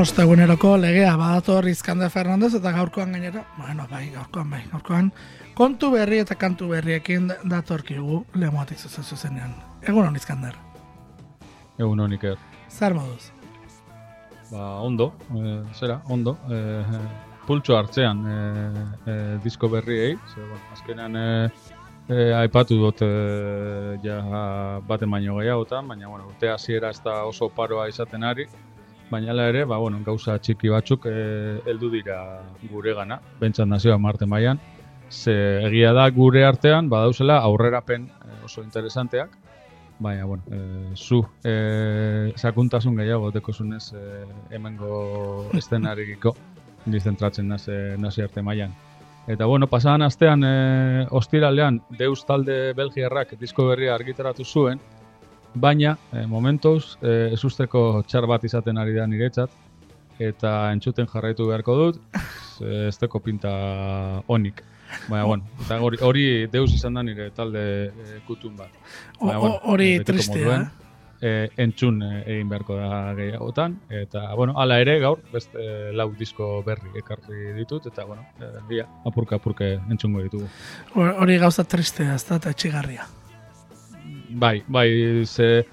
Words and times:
Osteguneroko 0.00 0.78
legea 0.80 1.10
badator 1.20 1.66
Izkande 1.68 2.06
Fernandez 2.08 2.54
eta 2.56 2.70
gaurkoan 2.72 3.10
gainera, 3.12 3.42
bueno, 3.58 3.84
bai, 3.90 4.06
gaurkoan 4.14 4.48
bai, 4.48 4.60
gaurkoan 4.70 5.10
kontu 5.58 5.90
berri 5.92 6.22
eta 6.22 6.38
kantu 6.40 6.70
berriekin 6.70 7.26
datorkigu 7.50 8.22
lemoatik 8.40 8.80
zuzen 8.80 9.04
zuzenean. 9.04 9.52
Egun 9.84 10.06
hon 10.08 10.16
Izkander. 10.16 10.56
Egun 11.76 12.00
hon 12.00 12.14
Iker. 12.16 12.38
Zer 12.70 12.96
moduz? 12.96 13.28
Ba, 14.48 14.78
ondo, 14.86 15.10
e, 15.36 15.58
zera, 15.76 15.98
ondo. 16.08 16.38
E, 16.48 16.62
pultsu 17.44 17.76
hartzean 17.76 18.24
e, 18.24 18.38
e, 19.04 19.18
disko 19.44 19.68
berriei, 19.68 20.16
ze, 20.32 20.40
bueno, 20.40 20.62
azkenean 20.78 21.20
e, 21.20 21.28
e, 22.08 22.32
aipatu 22.40 22.80
dut 22.86 23.04
e, 23.04 23.12
ja 24.06 24.18
baten 24.88 25.12
baino 25.12 25.36
gehiagotan, 25.42 25.92
baina 25.92 26.08
bueno, 26.08 26.32
urte 26.32 26.48
hasiera 26.48 26.88
ez 26.88 27.04
da 27.04 27.20
oso 27.28 27.52
paroa 27.52 27.90
izaten 27.92 28.24
ari, 28.24 28.48
baina 29.10 29.34
ere, 29.48 29.64
ba, 29.64 29.78
bueno, 29.78 29.98
gauza 30.06 30.38
txiki 30.38 30.70
batzuk 30.70 31.06
e, 31.06 31.60
heldu 31.66 31.90
dira 31.90 32.40
gure 32.70 32.94
gana, 32.94 33.20
bentsat 33.40 33.68
nazioa 33.68 33.98
Marte 33.98 34.26
mailan. 34.26 34.60
Ze 35.10 35.34
egia 35.66 35.92
da 35.92 36.08
gure 36.14 36.44
artean, 36.46 36.88
badauzela 36.88 37.40
aurrerapen 37.42 38.08
oso 38.44 38.62
interesanteak, 38.62 39.30
baina, 39.98 40.24
bueno, 40.24 40.42
e, 40.50 40.96
zu 40.96 41.24
e, 41.44 42.32
sakuntasun 42.36 42.96
gehiago 42.96 43.30
dekozunez 43.30 43.92
e, 43.92 44.04
hemengo 44.50 45.50
estenarikiko 45.58 46.34
dizentratzen 46.86 47.48
naze, 47.48 47.96
nazi 47.98 48.22
arte 48.22 48.42
mailan. 48.42 48.72
Eta 49.28 49.46
bueno, 49.46 49.66
pasadan 49.66 50.02
astean 50.02 50.42
e, 50.44 51.06
ostiralean 51.10 51.82
Deus 51.98 52.24
talde 52.26 52.72
Belgiarrak 52.74 53.36
disko 53.38 53.66
berria 53.68 53.94
argitaratu 53.94 54.44
zuen, 54.44 54.80
baina 55.54 55.96
e, 56.12 56.24
momentuz 56.26 56.96
e, 57.02 57.32
ez 57.34 57.40
txar 57.40 58.26
bat 58.26 58.44
izaten 58.44 58.78
ari 58.78 58.94
da 58.94 59.06
niretzat, 59.06 59.50
eta 60.18 60.72
entzuten 60.72 61.06
jarraitu 61.06 61.46
beharko 61.48 61.76
dut, 61.76 62.02
ez 62.60 62.96
teko 62.98 63.20
pinta 63.20 63.50
onik. 64.28 64.62
Baina, 65.08 65.24
bueno, 65.24 65.44
eta 65.62 65.78
hori, 65.80 65.98
hori 66.02 66.26
deus 66.50 66.72
izan 66.74 66.94
da 66.94 67.02
nire 67.02 67.30
talde 67.30 67.62
e, 67.88 68.20
kutun 68.26 68.56
bat. 68.56 68.74
Hori 69.20 69.38
bueno, 69.38 70.04
tristea, 70.04 70.56
eh? 70.56 70.80
e, 71.20 71.30
entzun 71.60 72.00
egin 72.02 72.48
beharko 72.50 72.76
da 72.80 73.14
gehiagotan 73.18 73.76
eta 74.00 74.24
bueno, 74.34 74.56
hala 74.58 74.80
ere 74.82 74.98
gaur 75.02 75.20
beste 75.32 75.60
e, 75.60 75.92
lau 75.96 76.10
disko 76.18 76.50
berri 76.66 76.92
ekarri 77.02 77.54
ditut 77.58 77.86
eta 77.92 78.06
bueno, 78.08 78.26
e, 78.40 78.82
apurka 79.06 79.38
apurke 79.40 79.72
entzungo 79.90 80.24
ditugu. 80.26 80.48
Hori 80.96 81.38
gauza 81.38 81.64
tristea, 81.64 82.16
ez 82.16 82.24
da 82.28 82.40
eta 82.40 82.54
etxigarria. 82.56 83.06
Bai, 84.30 84.62
bai, 84.68 85.24
ze 85.26 85.64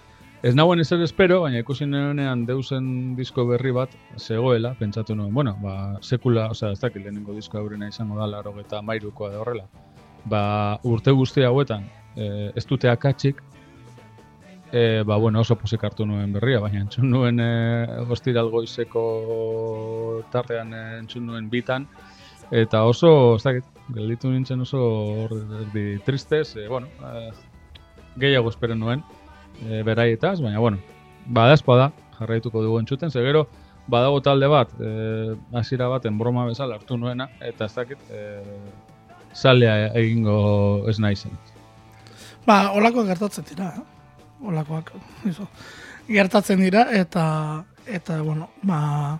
ez 0.41 0.53
nagoen 0.55 0.79
ezer 0.81 1.01
espero, 1.05 1.41
baina 1.43 1.59
ikusi 1.61 1.85
nenean 1.85 2.45
deusen 2.45 3.15
disko 3.17 3.45
berri 3.45 3.71
bat 3.73 3.93
zegoela, 4.17 4.73
pentsatu 4.79 5.15
nuen, 5.15 5.33
bueno, 5.33 5.55
ba, 5.61 5.97
sekula, 6.01 6.47
osea, 6.53 6.71
ez 6.73 6.79
dakit 6.81 7.03
lehenengo 7.03 7.35
disko 7.35 7.59
aurrena 7.59 7.89
izango 7.89 8.17
da, 8.17 8.27
laro 8.27 8.53
eta 8.61 8.81
mairukoa 8.81 9.29
da 9.33 9.41
horrela. 9.41 9.67
Ba, 10.25 10.41
urte 10.83 11.13
guzti 11.13 11.45
hauetan, 11.45 11.85
e, 12.15 12.51
ez 12.55 12.65
dute 12.65 12.89
akatsik, 12.89 13.43
e, 14.71 15.03
ba, 15.05 15.17
bueno, 15.17 15.41
oso 15.45 15.55
posik 15.55 15.83
hartu 15.83 16.05
nuen 16.05 16.33
berria, 16.33 16.61
baina 16.63 16.81
entzun 16.81 17.09
nuen 17.11 17.39
e, 17.39 17.51
ostiral 18.09 18.49
goizeko 18.53 19.03
tartean 20.33 20.73
e, 20.73 20.85
entzun 21.03 21.29
nuen 21.29 21.49
bitan, 21.49 21.85
eta 22.51 22.85
oso, 22.89 23.35
ez 23.35 23.43
dakit, 23.43 23.69
gelditu 23.93 24.31
nintzen 24.31 24.65
oso 24.65 24.81
erdi 25.27 25.89
tristez, 26.05 26.55
e, 26.57 26.67
bueno, 26.67 26.89
e, 27.05 27.29
gehiago 28.19 28.49
espero 28.49 28.75
nuen, 28.75 29.03
e, 29.63 29.83
beraietaz, 29.83 30.39
baina, 30.41 30.59
bueno, 30.59 30.77
badazpoa 31.25 31.77
da, 31.77 31.87
jarraituko 32.17 32.63
dugu 32.63 32.79
entzuten, 32.81 33.11
ze 33.11 33.21
gero, 33.21 33.47
badago 33.87 34.21
talde 34.21 34.47
bat, 34.51 34.73
e, 34.79 35.35
hasiera 35.53 35.87
baten 35.87 36.17
broma 36.17 36.45
bezala 36.45 36.75
hartu 36.75 36.97
nuena, 36.97 37.29
eta 37.41 37.65
ez 37.65 37.75
dakit, 37.75 38.09
e, 38.09 38.41
salea 39.33 39.91
egingo 39.93 40.87
ez 40.89 40.97
naizen. 40.99 41.31
Ba, 42.47 42.71
olako 42.73 43.05
gertatzen 43.05 43.45
dira, 43.49 43.73
eh? 43.75 43.85
olakoak 44.47 44.91
izo, 45.25 45.47
gertatzen 46.07 46.61
dira 46.61 46.85
eta 46.93 47.23
eta 47.87 48.21
bueno, 48.21 48.49
ba, 48.63 49.19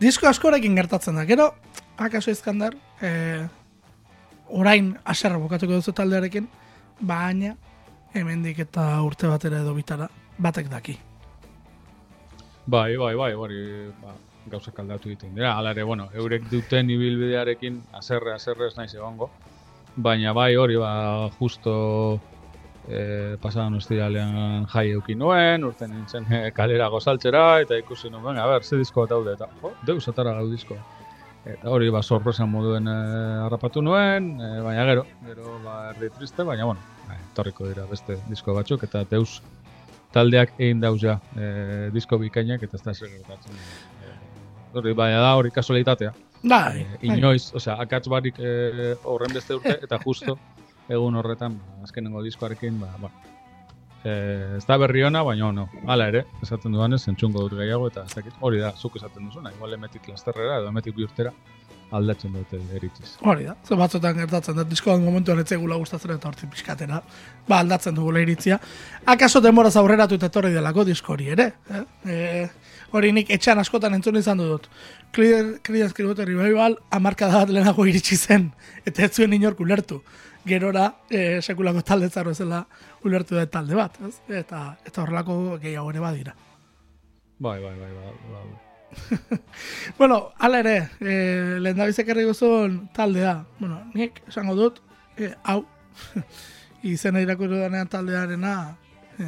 disko 0.00 0.28
askorekin 0.28 0.76
gertatzen 0.76 1.16
da. 1.18 1.24
Gero, 1.26 1.52
akaso 1.96 2.30
izkandar, 2.30 2.76
e, 3.00 3.46
orain 4.48 4.92
aserra 5.04 5.38
bukatuko 5.38 5.78
duzu 5.78 5.94
taldearekin, 5.96 6.48
baina 7.00 7.54
hemendik 8.14 8.58
eta 8.64 9.02
urte 9.04 9.28
batera 9.28 9.60
edo 9.62 9.74
bitara, 9.76 10.08
batek 10.38 10.70
daki. 10.70 10.96
Bai, 12.68 12.96
bai, 13.00 13.14
bai, 13.16 13.32
hori 13.32 13.60
ba, 14.02 14.14
gauzak 14.52 14.78
aldatu 14.82 15.08
ditu. 15.08 15.28
Dira, 15.34 15.54
ala 15.56 15.72
ere, 15.76 15.84
bueno, 15.88 16.08
eurek 16.14 16.48
duten 16.50 16.90
ibilbidearekin 16.90 17.80
aserre, 17.96 18.34
aserre 18.34 18.68
ez 18.68 18.76
naiz 18.76 18.92
egongo. 18.94 19.30
Baina 19.96 20.34
bai, 20.36 20.54
hori, 20.56 20.76
ba, 20.76 20.90
justo 21.38 21.74
e, 22.88 23.36
pasadan 23.40 23.78
ostiralean 23.80 24.66
jai 24.72 24.90
eukin 24.92 25.18
nuen, 25.24 25.64
urten 25.64 25.94
nintzen 25.94 26.28
e, 26.32 26.42
kalera 26.56 26.88
gozaltzera, 26.92 27.60
eta 27.64 27.78
ikusi 27.80 28.12
nuen, 28.12 28.38
a 28.38 28.46
ber, 28.48 28.64
ze 28.64 28.76
disko 28.80 29.04
bat 29.04 29.16
daude, 29.16 29.36
eta 29.38 29.48
oh, 29.62 29.72
deus 29.86 30.06
atara 30.08 30.36
gau 30.36 30.48
disko. 30.50 30.76
Eta 31.48 31.70
hori, 31.72 31.88
ba, 31.88 32.02
sorpresa 32.02 32.44
moduen 32.44 32.88
e, 32.92 32.94
harrapatu 33.46 33.80
nuen, 33.80 34.34
e, 34.36 34.48
baina 34.60 34.84
gero, 34.90 35.04
gero, 35.24 35.54
ba, 35.64 35.76
erdi 35.94 36.10
triste, 36.18 36.44
baina, 36.44 36.66
bueno, 36.68 36.82
e, 37.08 37.16
torriko 37.36 37.70
dira 37.70 37.86
beste 37.88 38.18
disko 38.28 38.52
batzuk, 38.56 38.84
eta 38.84 39.06
deus 39.08 39.38
taldeak 40.12 40.52
egin 40.58 40.82
dauza 40.84 41.16
e, 41.32 41.88
disko 41.94 42.18
bikainak, 42.20 42.66
eta 42.68 42.76
ez 42.76 42.84
da 42.84 42.94
zer 42.94 43.14
gertatzen. 43.14 43.64
Hori, 44.76 44.92
baina 44.92 45.22
da, 45.24 45.32
hori 45.40 45.54
kasualitatea. 45.54 46.12
Bai, 46.42 46.84
e, 46.84 47.00
inoiz, 47.14 47.48
osea, 47.56 47.78
akatz 47.80 48.04
barik 48.12 48.36
e, 48.36 48.92
horren 49.08 49.32
beste 49.32 49.56
urte, 49.56 49.78
eta 49.88 50.02
justo, 50.04 50.36
egun 50.98 51.16
horretan, 51.16 51.56
ba, 51.64 51.88
azkenengo 51.88 52.26
diskoarekin, 52.28 52.76
ba, 52.84 52.92
ba. 53.00 53.12
E, 54.08 54.56
ez 54.56 54.64
da 54.68 54.78
berri 54.80 55.04
ona, 55.04 55.22
baina 55.26 55.50
no. 55.52 55.68
Hala 55.86 56.08
ere, 56.12 56.24
esaten 56.44 56.72
duan 56.72 56.96
ez, 56.96 57.04
dut 57.06 57.54
gehiago, 57.58 57.88
eta 57.92 58.04
ez 58.06 58.34
hori 58.40 58.60
da, 58.62 58.72
zuk 58.72 58.96
esaten 58.96 59.28
duzuna, 59.28 59.52
igual 59.56 59.74
emetik 59.76 60.08
lasterrera, 60.08 60.60
edo 60.62 60.72
emetik 60.72 60.96
bihurtera, 60.96 61.32
aldatzen 61.90 62.32
dute 62.36 62.60
eritziz. 62.76 63.14
Hori 63.24 63.46
da, 63.48 63.54
ze 63.64 63.76
batzutan 63.78 64.16
gertatzen 64.18 64.56
da, 64.58 64.64
diskoan 64.68 65.04
momentuan 65.04 65.40
etzegula 65.42 65.78
gustatzen 65.80 66.14
eta 66.14 66.28
hortzi 66.28 66.48
pixkatera, 66.52 67.00
ba, 67.48 67.60
aldatzen 67.60 67.96
dugu 67.96 68.14
iritzia. 68.20 68.58
Akaso 69.06 69.40
denbora 69.44 69.70
zaurreratu 69.70 70.18
eta 70.18 70.28
etorri 70.32 70.52
delako 70.52 70.84
disko 70.88 71.14
hori 71.16 71.32
ere, 71.34 71.50
eh? 71.72 71.82
E, 72.04 72.48
hori 72.92 73.12
nik 73.12 73.30
etxan 73.30 73.60
askotan 73.64 73.96
entzun 73.96 74.16
izan 74.20 74.40
dut. 74.40 74.68
Creedence 75.12 75.94
Clearwater 75.96 76.28
Revival 76.28 76.78
amarka 76.90 77.28
da 77.32 77.44
lehenago 77.48 77.86
iritsi 77.88 78.16
zen, 78.16 78.50
eta 78.84 79.04
ez 79.04 79.14
zuen 79.16 79.36
inork 79.36 79.60
ulertu 79.64 80.02
gerora 80.48 80.92
e, 81.10 81.40
sekulako 81.42 81.82
talde 81.82 82.08
zela 82.08 82.66
ulertu 83.04 83.36
da 83.38 83.46
talde 83.46 83.76
bat, 83.78 83.98
ez? 84.06 84.16
Eta, 84.40 84.62
eta 84.86 85.02
horrelako 85.02 85.58
gehiago 85.62 85.90
ere 85.92 86.00
badira. 86.02 86.34
Bai, 87.38 87.60
bai, 87.62 87.76
bai, 87.78 87.92
bai. 87.92 88.16
bai. 88.32 89.38
bueno, 89.98 90.32
ala 90.38 90.60
ere, 90.64 90.76
e, 91.00 91.14
lehen 91.60 91.78
da 91.78 91.86
bizek 91.86 92.10
guzun 92.24 92.88
taldea. 92.94 93.44
Bueno, 93.58 93.80
nik 93.94 94.22
esango 94.28 94.54
dut, 94.58 94.80
e, 95.16 95.32
hau, 95.44 95.62
izena 96.82 97.20
irakurru 97.20 97.60
danean 97.60 97.88
taldearena, 97.88 98.54
e, 99.18 99.26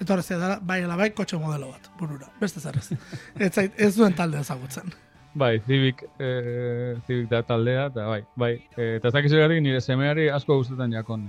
eta 0.00 0.14
horrezia 0.14 0.38
da, 0.40 0.58
bai 0.62 0.82
ala 0.82 0.96
bai, 0.96 1.12
kotxe 1.14 1.38
modelo 1.38 1.70
bat, 1.70 1.92
burura, 1.98 2.28
beste 2.40 2.60
zarrez. 2.60 2.90
ez, 3.38 3.52
ez 3.86 3.94
duen 3.96 4.16
talde 4.16 4.40
ezagutzen. 4.40 4.92
Bai, 5.32 5.60
Civic, 5.62 6.02
eh, 6.18 6.96
Civic 7.06 7.28
da 7.30 7.44
taldea, 7.46 7.86
eta 7.92 8.06
bai, 8.08 8.24
bai. 8.34 8.54
Eh, 8.76 8.96
eta 8.96 9.08
ez 9.08 9.14
dakizu 9.14 9.38
gari, 9.38 9.60
nire 9.62 9.80
semeari 9.80 10.26
asko 10.28 10.56
gustetan 10.58 10.90
jakon 10.90 11.28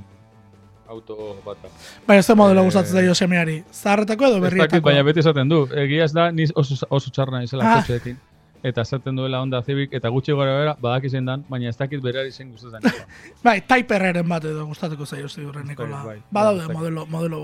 auto 0.91 1.37
bata. 1.45 1.71
Bai, 2.07 2.17
ez 2.21 2.27
da 2.27 2.35
modelo 2.35 2.61
eh, 2.61 2.69
gustatzen 2.69 2.99
zaio 2.99 3.15
semeari. 3.15 3.61
Zaharretako 3.71 4.27
edo 4.27 4.41
berrietako? 4.43 4.81
Ez 4.81 4.87
baina 4.89 5.05
beti 5.07 5.23
esaten 5.23 5.49
du. 5.51 5.63
Egia 5.85 6.05
ez 6.07 6.13
da, 6.15 6.27
niz 6.35 6.51
oso, 6.55 6.77
oso 6.89 7.13
txarra 7.13 7.43
izela 7.47 7.67
ah. 7.67 7.79
kotxeekin. 7.79 8.19
Eta 8.63 8.83
esaten 8.85 9.15
duela 9.17 9.39
onda 9.41 9.63
Civic, 9.65 9.93
eta 9.97 10.09
gutxi 10.13 10.35
gara 10.37 10.57
bera, 10.59 10.75
badak 10.81 11.07
izan 11.09 11.25
dan, 11.25 11.45
baina 11.49 11.71
ez 11.71 11.77
dakit 11.77 12.01
berari 12.01 12.31
zen 12.31 12.51
gustatzen 12.51 12.83
bai, 13.47 13.55
Type 13.65 13.97
R-eren 13.97 14.27
bat 14.29 14.45
edo 14.45 14.67
gustatuko 14.69 15.05
zaio 15.05 15.29
ziurren, 15.29 15.65
Nikola. 15.67 16.03
Bai, 16.05 16.19
bai, 16.19 16.35
Badaude 16.37 16.67
bai, 16.67 16.75
modelo, 16.75 17.07
modelo 17.09 17.39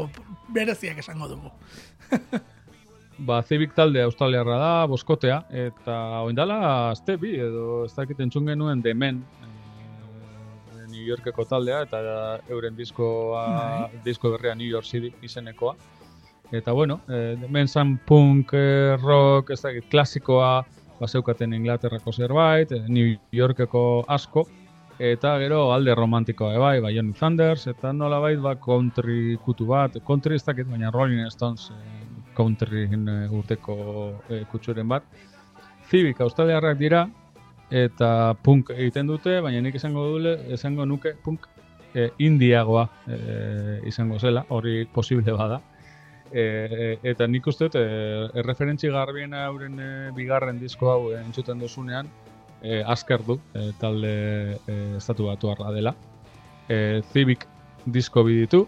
bereziak 0.53 1.01
esango 1.01 1.31
dugu. 1.31 1.49
ba, 3.17 3.41
Civic 3.49 3.73
talde 3.73 4.03
australiarra 4.05 4.59
da, 4.61 4.71
boskotea, 4.93 5.41
eta 5.65 5.97
oindala, 6.27 6.59
azte 6.91 7.17
bi, 7.17 7.33
edo 7.47 7.85
ez 7.87 7.95
dakit 7.95 8.21
entzun 8.27 8.53
genuen 8.53 8.85
demen, 8.85 9.23
e, 9.41 9.56
New 11.07 11.15
Yorkeko 11.15 11.45
taldea, 11.47 11.85
eta 11.87 11.99
euren 12.51 12.75
diskoa, 12.75 13.43
bai. 13.47 14.01
disko 14.03 14.33
berrea 14.35 14.55
New 14.55 14.67
York 14.67 14.85
City 14.85 15.13
izenekoa. 15.23 15.75
Eta 16.51 16.71
bueno, 16.71 17.01
e, 17.07 17.37
demen 17.39 17.67
zan 17.67 17.97
punk, 18.05 18.51
e, 18.53 18.97
rock, 18.97 19.51
ez 19.51 19.61
dakit, 19.61 19.87
klasikoa, 19.91 20.65
baseukaten 20.99 21.53
Inglaterrako 21.53 22.11
zerbait, 22.11 22.71
e, 22.71 22.81
New 22.87 23.15
Yorkeko 23.31 24.03
asko, 24.07 24.45
eta 24.99 25.37
gero 25.39 25.71
alde 25.73 25.95
romantikoa 25.95 26.57
bai, 26.57 26.79
bai 26.81 26.93
Johnny 26.95 27.13
Thunders, 27.13 27.67
eta 27.67 27.93
nola 27.93 28.19
bait, 28.19 28.39
ba, 28.39 28.55
country 28.59 29.37
kutu 29.45 29.67
bat, 29.67 29.95
country 30.07 30.35
ez 30.35 30.43
dakit, 30.43 30.67
baina 30.67 30.91
Rolling 30.91 31.27
Stones, 31.31 31.71
e, 31.71 32.07
country 32.37 32.85
urteko 33.33 33.75
uh, 34.29 34.43
kutsuren 34.51 34.87
bat. 34.91 35.03
Civic 35.89 36.19
australiarrak 36.21 36.77
dira, 36.77 37.07
eta 37.71 38.33
punk 38.43 38.71
egiten 38.75 39.07
dute, 39.07 39.39
baina 39.43 39.61
nik 39.61 39.75
izango 39.75 40.05
dule, 40.13 40.35
esango 40.53 40.85
nuke 40.85 41.15
punk 41.23 41.47
e, 41.93 42.09
indiagoa 42.23 42.87
e, 43.07 43.17
izango 43.89 44.19
zela, 44.19 44.45
hori 44.49 44.85
posible 44.93 45.35
bada. 45.35 45.59
E, 46.31 46.97
eta 47.07 47.27
nik 47.27 47.47
uste 47.47 47.67
dut, 47.67 47.77
erreferentzi 48.39 48.91
garbiena 48.91 49.45
euren 49.51 49.79
e, 49.79 49.91
bigarren 50.15 50.59
disko 50.59 50.91
hau 50.91 51.11
entzuten 51.15 51.59
duzunean, 51.59 52.09
e, 52.61 52.81
asker 52.83 53.23
du, 53.27 53.39
e, 53.53 53.71
talde 53.79 54.13
e, 54.67 54.77
estatu 54.97 55.27
batu 55.27 55.53
dela. 55.73 55.95
E, 56.69 57.01
Civic 57.13 57.47
disko 57.85 58.23
biditu, 58.23 58.67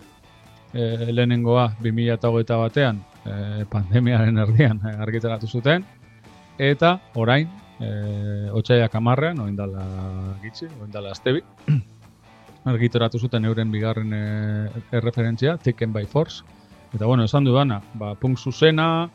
e, 0.74 1.12
lehenengoa 1.12 1.76
2008 1.80 2.60
batean, 2.60 3.04
e, 3.26 3.66
pandemiaren 3.70 4.38
erdian 4.38 4.80
argitaratu 5.00 5.48
zuten, 5.48 5.86
eta 6.58 7.00
orain, 7.16 7.50
e, 7.80 8.50
otxaiak 8.56 8.96
amarrean, 8.96 9.40
oindala 9.46 9.86
gitzi, 10.44 10.68
oindala 10.82 11.14
astebi, 11.16 11.44
argitaratu 12.70 13.20
zuten 13.20 13.46
euren 13.46 13.72
bigarren 13.72 14.14
e, 14.14 14.24
erreferentzia, 14.92 15.58
Taken 15.58 15.94
by 15.94 16.06
Force. 16.06 16.44
Eta 16.94 17.06
bueno, 17.06 17.24
esan 17.24 17.46
du 17.46 17.54
dana, 17.54 17.82
ba, 17.94 18.16
punk 18.16 18.40
zuzena, 18.40 19.10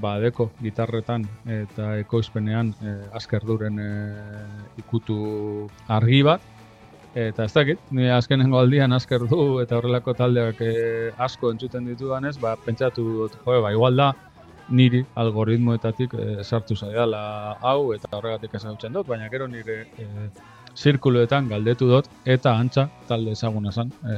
ba, 0.00 0.14
deko 0.22 0.50
gitarretan 0.60 1.26
eta 1.46 1.96
ekoizpenean 2.00 2.72
e, 2.80 2.94
asker 3.16 3.44
duren 3.46 3.78
e, 3.78 3.90
ikutu 4.80 5.68
argi 5.88 6.22
bat. 6.26 6.46
Eta 7.10 7.42
ez 7.48 7.52
dakit, 7.52 7.80
ni 7.90 8.06
azkenengo 8.06 8.60
aldian 8.60 8.92
asker 8.94 9.24
du 9.26 9.58
eta 9.58 9.80
horrelako 9.80 10.14
taldeak 10.14 10.60
e, 10.62 10.74
asko 11.18 11.50
entzuten 11.50 11.88
ditudanez, 11.90 12.36
ba, 12.38 12.54
pentsatu 12.64 13.06
dut, 13.16 13.38
jo, 13.44 13.56
ba, 13.64 13.72
igual 13.74 13.98
da, 13.98 14.12
niri 14.70 15.02
algoritmoetatik 15.22 16.14
e, 16.14 16.28
sartu 16.44 16.76
zaidala 16.76 17.22
hau 17.60 17.92
eta 17.94 18.10
horregatik 18.16 18.54
ezagutzen 18.54 18.92
dut, 18.92 19.06
baina 19.06 19.28
gero 19.32 19.48
nire 19.48 19.82
e, 19.98 20.06
zirkuloetan 20.76 21.48
galdetu 21.48 21.88
dut 21.90 22.08
eta 22.24 22.54
antza 22.56 22.88
talde 23.08 23.34
ezaguna 23.36 23.72
zen 23.72 23.92
e, 24.04 24.16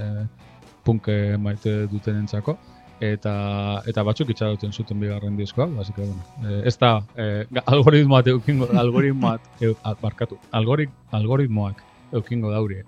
punke 0.85 1.37
maite 1.39 1.87
duten 1.91 2.19
entzako 2.25 2.57
eta 3.03 3.35
eta 3.91 4.05
batzuk 4.07 4.31
itxaroten 4.31 4.73
zuten 4.73 5.01
bigarren 5.03 5.37
diskoa, 5.37 5.67
basi 5.67 5.93
que 5.93 6.05
bueno, 6.07 6.23
e, 6.47 6.69
ez 6.69 6.77
da 6.79 6.93
e, 7.17 7.45
algoritmoak 7.67 8.29
eukingo 8.35 8.69
algoritmoak 8.79 9.49
e, 9.63 9.73
barkatu. 10.03 10.39
Algorit, 10.53 10.91
algoritmoak 11.11 11.83
eukingo 12.13 12.53
daure 12.53 12.85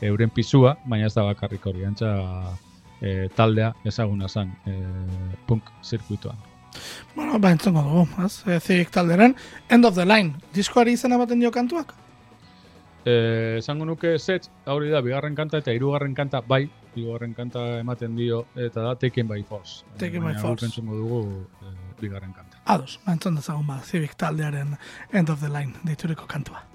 euren 0.00 0.30
pisua, 0.30 0.76
baina 0.86 1.06
ez 1.06 1.14
da 1.14 1.26
bakarrik 1.26 1.66
hori, 1.66 1.84
antza 1.84 2.14
e, 3.00 3.28
taldea 3.36 3.72
ezaguna 3.84 4.28
zen 4.28 4.54
e, 4.66 4.78
punk 5.46 5.68
zirkuitoan. 5.82 6.38
Bueno, 7.14 7.38
ba, 7.38 7.52
entzongo 7.52 7.82
dugu, 7.82 8.08
az? 8.24 8.42
E, 8.46 8.60
zirik 8.60 8.90
talderen. 8.90 9.36
End 9.68 9.84
of 9.84 9.94
the 9.94 10.06
line. 10.06 10.34
Diskoari 10.54 10.92
izan 10.98 11.12
abaten 11.12 11.40
dio 11.40 11.50
kantuak? 11.50 11.94
Eh, 13.08 13.58
esango 13.58 13.86
nuke 13.88 14.18
set, 14.18 14.50
hori 14.66 14.90
da, 14.92 15.00
bigarren 15.04 15.36
kanta 15.38 15.62
eta 15.62 15.72
hirugarren 15.72 16.14
kanta 16.18 16.42
bai, 16.44 16.64
hirugarren 16.94 17.32
kanta 17.34 17.64
ematen 17.78 18.16
dio, 18.18 18.44
eta 18.56 18.84
da 18.84 18.94
Taken 19.00 19.28
by 19.30 19.42
Force. 19.48 19.84
Taken 19.98 20.26
by 20.26 20.34
Force. 20.42 20.68
Baina 20.68 20.98
dugu 20.98 21.22
eh, 21.62 21.74
bigarren 22.00 22.34
kanta. 22.36 22.60
Ados, 22.66 22.98
ba, 23.06 23.14
entzon 23.16 23.38
dezagun 23.40 23.66
ba, 23.66 23.80
zirik 23.84 24.18
taldearen 24.18 24.76
End 25.12 25.30
of 25.30 25.40
the 25.40 25.48
line 25.48 25.74
dituriko 25.84 26.26
kantua. 26.26 26.66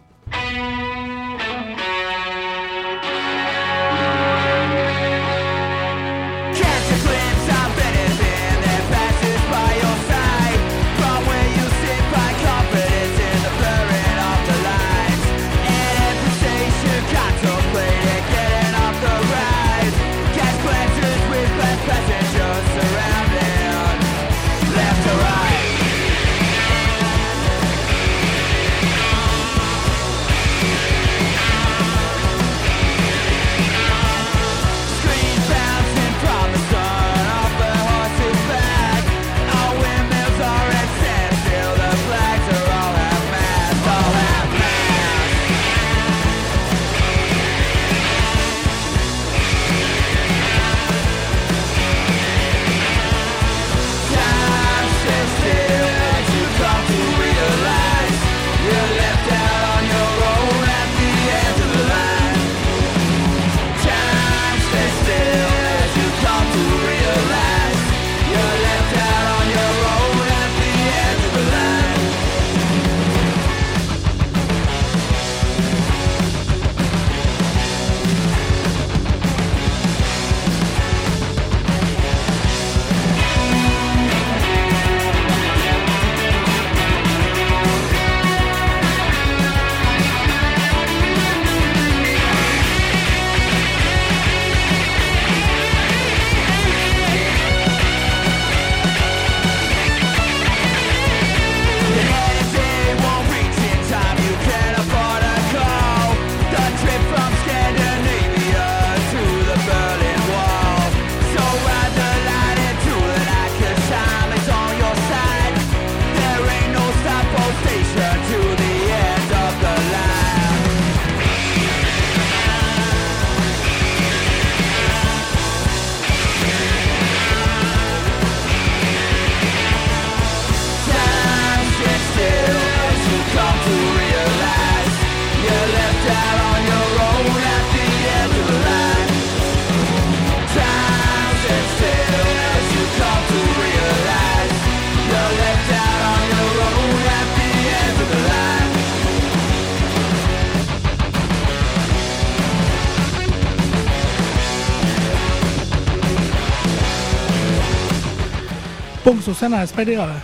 Punk 159.03 159.19
zuzena, 159.19 159.63
espairi 159.67 159.97
gabe. 159.99 160.15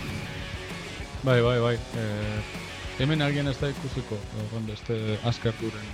Bai, 1.23 1.41
bai, 1.43 1.57
bai. 1.59 1.73
E, 1.99 2.03
hemen 3.03 3.21
alguien 3.21 3.47
ez 3.51 3.57
da 3.59 3.67
ikusiko, 3.73 4.15
egon 4.45 4.69
beste 4.69 4.95
asker 5.27 5.51
duren 5.59 5.89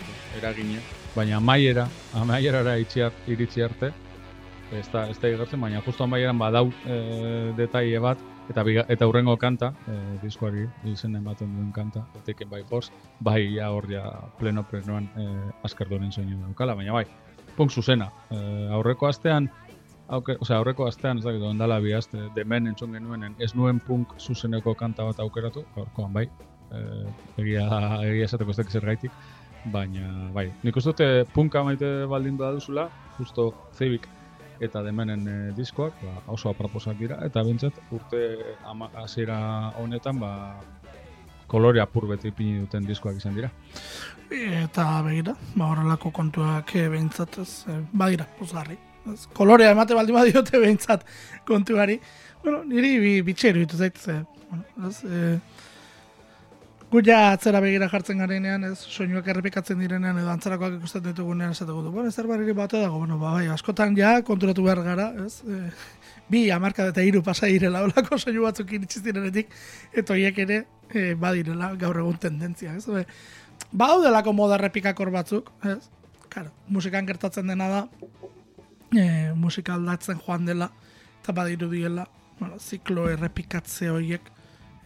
eragine. 0.38 0.80
Baina 1.12 1.36
amaiera, 1.36 1.84
amaierara 2.16 2.78
iritsi 2.80 3.64
arte, 3.64 3.92
ez 4.72 4.86
da, 4.94 5.04
ez 5.10 5.18
da 5.20 5.28
igertzen, 5.28 5.60
baina 5.60 5.82
justu 5.84 6.06
amaieran 6.06 6.40
badau 6.40 6.70
e, 6.88 6.96
detaile 7.60 8.00
bat, 8.00 8.24
eta 8.48 8.64
biga, 8.64 8.86
eta 8.88 9.08
urrengo 9.08 9.36
kanta, 9.36 9.74
e, 9.92 9.98
diskoari 10.24 10.64
izen 10.88 11.20
ematen 11.20 11.52
duen 11.52 11.68
kanta, 11.76 12.06
Taken 12.24 12.48
by 12.48 12.64
Force, 12.70 12.92
bai 13.20 13.42
ja 13.58 13.68
hor 13.76 13.90
ja 13.92 14.08
pleno 14.40 14.64
plenoan 14.64 15.12
e, 15.20 15.28
duren 15.84 16.12
soinu 16.12 16.40
daukala, 16.46 16.74
baina 16.74 16.96
bai, 16.96 17.04
punk 17.56 17.76
zuzena. 17.76 18.08
E, 18.30 18.40
aurreko 18.72 19.12
astean, 19.12 19.50
auke, 20.08 20.36
osea, 20.40 20.58
aurreko 20.58 20.86
astean, 20.86 21.18
ez 21.18 21.24
dakit, 21.26 21.42
ondala 21.42 21.78
bi 21.82 21.94
aste, 21.96 22.28
demen 22.36 22.70
entzun 22.70 22.94
genuenen, 22.94 23.34
ez 23.42 23.52
nuen 23.58 23.80
punk 23.82 24.14
zuzeneko 24.20 24.74
kanta 24.78 25.06
bat 25.08 25.20
aukeratu, 25.22 25.64
gaurkoan 25.74 26.12
bai, 26.14 26.26
e, 26.70 26.82
egia, 27.42 27.66
egia 28.06 28.28
esateko 28.28 28.54
ez 28.54 28.68
zer 28.68 28.86
gaitik, 28.86 29.12
baina, 29.72 30.30
bai, 30.34 30.50
nik 30.62 30.76
uste 30.76 30.94
dute 30.94 31.32
punka 31.34 31.64
maite 31.66 31.90
baldin 32.10 32.36
baduzula, 32.38 32.88
justo 33.18 33.52
Zebik 33.74 34.06
eta 34.62 34.82
demenen 34.82 35.26
e, 35.28 35.36
diskoak, 35.56 35.98
ba, 36.02 36.22
oso 36.32 36.50
aproposak 36.50 36.98
dira, 36.98 37.18
eta 37.26 37.42
bintzat, 37.44 37.76
urte 37.92 38.22
hasiera 39.02 39.38
honetan, 39.82 40.20
ba, 40.22 40.32
kolore 41.46 41.80
apur 41.80 42.08
beti 42.10 42.32
ipini 42.32 42.60
duten 42.64 42.86
diskoak 42.86 43.18
izan 43.20 43.34
dira. 43.36 43.50
Eta 44.30 44.86
begira, 45.06 45.36
ba 45.54 45.70
horrelako 45.70 46.10
kontuak 46.14 46.74
e, 46.74 46.88
behintzat 46.90 47.38
ez, 47.42 47.50
e, 47.70 47.80
badira, 47.92 48.26
pozgarri. 48.38 48.78
Kolorea 49.36 49.72
emate 49.74 49.94
baldin 49.94 50.16
badiote 50.18 50.58
behintzat 50.62 51.04
kontuari. 51.46 51.98
Bueno, 52.42 52.62
niri 52.64 52.96
bi, 53.02 53.12
bitxeru 53.26 53.62
ditu 53.64 53.78
zait, 53.78 53.96
ze, 53.98 54.20
bueno, 54.50 54.88
ez, 54.88 54.98
e, 55.04 55.38
gu 56.90 57.02
ja 57.06 57.32
atzera 57.32 57.60
begira 57.60 57.88
jartzen 57.90 58.20
garenean, 58.22 58.64
ez, 58.68 58.78
soinuak 58.78 59.26
errepikatzen 59.32 59.80
direnean, 59.82 60.18
edo 60.22 60.30
antzerakoak 60.30 60.76
ikusten 60.78 61.02
ditugunean 61.08 61.56
esateko 61.56 61.82
du. 61.82 61.94
Bueno, 61.94 62.08
ez 62.08 62.26
barri 62.30 62.52
bate 62.52 62.82
dago, 62.82 62.98
bueno, 62.98 63.18
ba, 63.18 63.32
bai, 63.38 63.48
askotan 63.54 63.96
ja 63.98 64.20
konturatu 64.22 64.62
behar 64.66 64.82
gara, 64.86 65.08
ez, 65.24 65.40
e, 65.42 65.72
bi 66.30 66.44
amarka 66.50 66.86
eta 66.92 67.02
hiru 67.02 67.22
pasa 67.22 67.50
direla 67.50 67.82
olako 67.86 68.18
soinu 68.18 68.46
batzuk 68.46 68.70
iritsi 68.78 69.02
zirenetik, 69.02 69.50
eta 69.92 70.14
horiek 70.14 70.38
ere 70.46 70.62
e, 70.90 71.14
badirela 71.14 71.72
gaur 71.80 71.98
egun 72.04 72.22
tendentzia, 72.22 72.76
ez, 72.76 72.86
e, 72.88 73.04
Baudelako 73.72 74.32
moda 74.36 74.56
errepikakor 74.60 75.10
batzuk, 75.10 75.50
ez? 75.66 75.88
Claro, 76.30 76.52
musikan 76.68 77.06
gertatzen 77.08 77.48
dena 77.50 77.68
da, 77.72 77.82
e, 78.96 79.34
musika 79.34 79.74
aldatzen 79.74 80.20
joan 80.24 80.46
dela, 80.48 80.70
eta 81.20 81.34
badiru 81.36 81.68
diela, 81.70 82.06
bueno, 82.38 82.58
ziklo 82.58 83.08
errepikatze 83.10 83.90
horiek, 83.90 84.32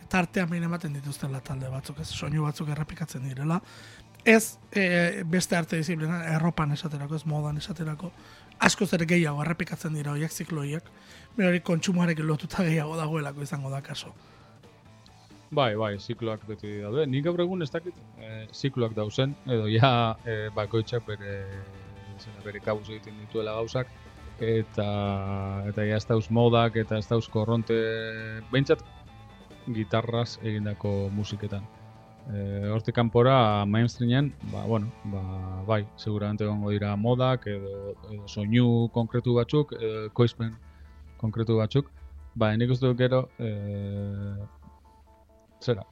eta 0.02 0.24
artean 0.24 0.50
behin 0.50 0.66
ematen 0.66 0.94
dituztela 0.96 1.40
talde 1.44 1.70
batzuk, 1.70 2.00
ez? 2.02 2.08
Soinu 2.10 2.44
batzuk 2.46 2.70
errepikatzen 2.74 3.26
direla. 3.28 3.60
Ez 4.24 4.58
e, 4.76 5.22
beste 5.24 5.56
arte 5.56 5.78
disiplina, 5.80 6.24
erropan 6.34 6.74
esaterako, 6.76 7.16
ez 7.16 7.26
modan 7.26 7.56
esaterako, 7.56 8.10
asko 8.60 8.86
zer 8.86 9.06
gehiago 9.08 9.40
errepikatzen 9.44 9.94
dira 9.96 10.12
horiek 10.12 10.32
ziklo 10.32 10.60
horiek, 10.60 10.90
hori 11.38 11.62
kontsumoarekin 11.64 12.26
lotuta 12.28 12.66
gehiago 12.66 12.98
dagoelako 12.98 13.46
izango 13.46 13.70
da 13.72 13.80
kaso. 13.80 14.12
Bai, 15.50 15.74
bai, 15.74 15.96
zikloak 15.98 16.44
beti 16.46 16.76
daude. 16.78 17.06
Nik 17.10 17.24
gaur 17.26 17.40
egun 17.42 17.64
ez 17.64 17.70
dakit 17.72 17.96
e, 18.22 18.46
zikloak 18.54 18.92
dauzen, 18.94 19.32
edo 19.50 19.66
ja 19.70 19.90
e, 20.22 20.36
bakoitzak 20.54 21.06
bere, 21.08 21.40
zena, 22.20 22.44
bere 22.44 22.62
kabuz 22.64 22.88
egiten 22.88 23.18
dituela 23.24 23.56
gauzak, 23.58 23.90
eta 24.40 24.86
eta 25.68 25.84
ja 25.88 25.98
ez 26.00 26.06
dauz 26.08 26.30
modak, 26.30 26.78
eta 26.80 26.98
ez 26.98 27.06
dauz 27.08 27.26
korronte, 27.28 27.76
behintzat 28.52 28.84
gitarraz 29.74 30.38
egindako 30.42 31.10
musiketan. 31.14 31.66
E, 32.30 32.68
hortik 32.70 32.94
kanpora 32.94 33.64
mainstreamen, 33.66 34.32
ba, 34.52 34.64
bueno, 34.68 34.90
ba, 35.12 35.22
bai, 35.66 35.80
seguramente 35.96 36.46
gongo 36.46 36.70
dira 36.70 36.94
modak, 36.96 37.46
edo, 37.50 37.94
edo 38.12 38.28
soinu 38.28 38.88
konkretu 38.94 39.34
batzuk, 39.40 39.72
edo 39.80 40.10
koizpen 40.14 40.54
konkretu 41.20 41.56
batzuk, 41.58 41.90
Ba, 42.38 42.52
nik 42.54 42.70
uste 42.70 42.86
dut 42.86 42.98
gero, 42.98 43.24
e, 43.42 43.48
zera, 45.64 45.82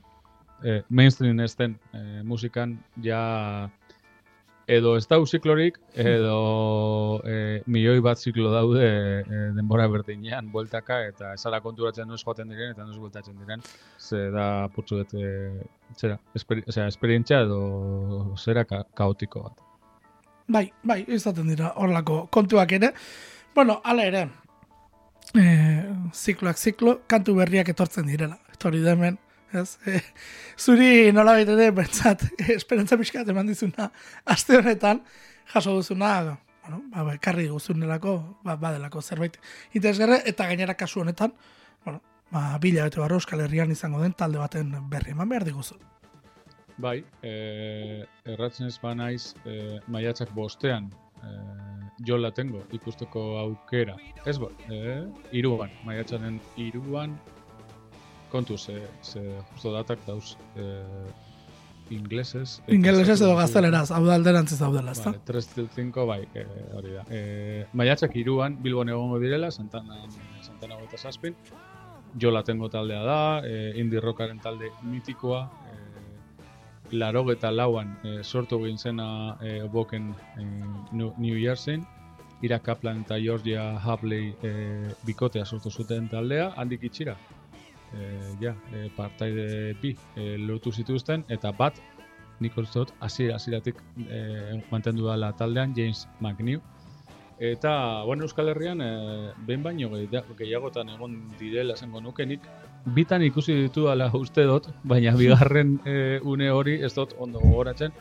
e, 0.63 0.79
mainstream 0.89 1.41
ez 1.43 1.55
den 1.59 1.75
e, 1.93 2.23
musikan 2.23 2.77
ja 3.03 3.71
edo 4.69 4.93
ez 4.99 5.07
dau 5.09 5.23
ziklorik, 5.27 5.79
edo 5.97 7.23
e, 7.25 7.63
milioi 7.67 8.03
bat 8.05 8.21
ziklo 8.21 8.51
daude 8.53 8.85
e, 8.85 9.39
denbora 9.57 9.87
berdinean, 9.89 10.51
bueltaka, 10.53 11.01
eta 11.09 11.33
esara 11.39 11.63
konturatzen 11.65 12.09
nuz 12.09 12.21
joaten 12.21 12.53
diren, 12.53 12.75
eta 12.77 12.85
nuz 12.85 12.99
bueltatzen 13.01 13.39
diren, 13.41 13.65
ze 13.99 14.27
da 14.35 14.69
putzu 14.75 15.01
dut, 15.01 15.15
zera, 15.97 16.19
esperi, 16.37 16.67
esperientzia 16.69 17.41
edo 17.47 17.63
zera 18.37 18.67
ka, 18.69 18.83
kaotiko 18.99 19.47
bat. 19.47 19.65
Bai, 20.49 20.67
bai, 20.85 21.01
izaten 21.17 21.49
dira 21.49 21.73
horlako 21.77 22.27
kontuak 22.33 22.77
ere. 22.77 22.93
Bueno, 23.57 23.81
ala 23.85 24.05
ere, 24.05 24.27
e, 25.33 25.47
zikloak 26.13 26.61
ziklo, 26.61 27.01
kantu 27.09 27.39
berriak 27.41 27.73
etortzen 27.73 28.07
direla. 28.09 28.37
Etorri 28.53 28.85
demen, 28.85 29.17
ez? 29.53 29.79
E, 29.87 30.01
zuri 30.59 31.13
nola 31.13 31.39
ere, 31.41 31.71
bentsat, 31.75 32.25
esperantza 32.59 32.99
pixkat 33.01 33.29
eman 33.33 33.49
dizuna, 33.49 33.91
aste 34.25 34.59
honetan, 34.59 35.03
jaso 35.53 35.79
duzuna, 35.79 36.13
bueno, 36.63 36.83
ba, 36.93 37.05
ba, 37.05 37.17
karri 37.19 37.49
guzunelako, 37.49 38.19
ba, 38.45 38.57
badelako 38.61 39.03
zerbait 39.03 39.39
interesgarre, 39.73 40.23
eta 40.27 40.47
gainera 40.51 40.75
kasu 40.75 41.01
honetan, 41.01 41.33
bueno, 41.85 42.03
ba, 42.31 42.59
bila 42.61 42.85
bete 42.85 43.01
barro 43.01 43.17
euskal 43.17 43.41
herrian 43.41 43.73
izango 43.73 44.03
den 44.03 44.13
talde 44.13 44.39
baten 44.39 44.75
berri 44.91 45.17
eman 45.17 45.29
behar 45.29 45.47
diguzu. 45.49 45.79
Bai, 46.79 47.01
e, 47.27 48.05
erratzen 48.25 48.69
ez 48.69 48.77
ba 48.79 48.93
naiz, 48.95 49.35
e, 49.45 49.81
maiatzak 49.91 50.31
bostean, 50.35 50.93
e, 51.19 51.33
jola 52.07 52.31
tengo 52.31 52.63
ikusteko 52.77 53.25
aukera. 53.41 53.97
Ez 54.27 54.37
ba, 54.39 54.53
e, 54.71 55.01
iruan, 55.41 55.73
maiatzaren 55.89 56.39
iruan, 56.57 57.17
kontu, 58.33 58.59
ze, 58.59 58.83
ze 59.03 59.23
justo 59.53 59.73
datak 59.73 60.05
dauz 60.07 60.37
e, 60.57 60.69
ingleses. 61.91 62.59
Ingleses 62.69 63.21
edo 63.21 63.35
gazteleraz, 63.37 63.91
hau 63.95 64.03
da 64.07 64.17
alderantziz 64.19 64.59
daudela, 64.61 64.93
ez 64.93 65.03
da? 65.03 65.13
Vale, 65.13 65.25
3 65.31 65.49
til 65.55 65.69
5, 65.75 66.05
bai, 66.09 66.21
e, 66.35 66.45
hori 66.77 66.95
da. 66.97 67.05
E, 67.11 67.67
maiatzak 67.73 68.17
iruan, 68.21 68.59
Bilbon 68.63 68.93
egongo 68.93 69.21
direla, 69.23 69.51
Santana, 69.55 70.03
Santana 70.45 70.79
goeta 70.81 70.99
zazpin. 70.99 71.37
Jo 72.21 72.33
tengo 72.43 72.69
taldea 72.69 73.03
da, 73.05 73.21
e, 73.45 73.73
indie 73.81 74.01
rockaren 74.01 74.41
talde 74.41 74.71
mitikoa, 74.83 75.49
e, 75.73 76.97
laro 76.97 77.25
eta 77.33 77.51
lauan 77.51 77.97
e, 78.05 78.23
sortu 78.23 78.65
egin 78.65 78.79
zena 78.79 79.37
e, 79.43 79.63
boken 79.69 80.15
e, 80.37 80.45
New, 80.93 81.13
New 81.19 81.39
Jersey. 81.39 81.81
Ira 82.41 82.61
Kaplan 82.61 83.01
eta 83.03 83.17
Georgia 83.19 83.81
Habley 83.83 84.33
e, 84.43 84.51
bikotea 85.03 85.45
sortu 85.45 85.71
zuten 85.71 86.09
taldea, 86.09 86.53
handik 86.57 86.85
itxira, 86.87 87.17
e, 87.95 88.35
ja, 88.41 88.55
e, 88.73 88.89
partaide 88.97 89.75
bi 89.83 89.95
e, 90.17 90.37
lotu 90.39 90.73
zituzten, 90.73 91.25
eta 91.29 91.53
bat, 91.53 91.79
nik 92.41 92.57
uste 92.59 92.85
dut, 92.85 92.93
hasiera 93.01 93.37
hasieratik 93.37 93.81
e, 94.07 94.61
mantendu 94.71 95.09
dela 95.09 95.33
taldean, 95.33 95.75
James 95.77 96.07
McNew. 96.21 96.61
Eta, 97.39 98.03
bueno, 98.03 98.25
Euskal 98.27 98.51
Herrian, 98.51 98.81
e, 98.83 99.33
behin 99.47 99.63
baino 99.63 99.91
gehiagotan 100.39 100.89
egon 100.91 101.21
direla 101.39 101.75
esango 101.79 102.01
nukenik, 102.03 102.43
bitan 102.95 103.23
ikusi 103.23 103.55
ditu 103.65 103.87
dela 103.87 104.11
uste 104.15 104.45
dut, 104.49 104.69
baina 104.83 105.15
bigarren 105.21 105.79
e, 105.85 106.21
une 106.23 106.51
hori 106.51 106.79
ez 106.83 106.95
dut 106.95 107.15
ondo 107.19 107.41
gogoratzen, 107.41 107.95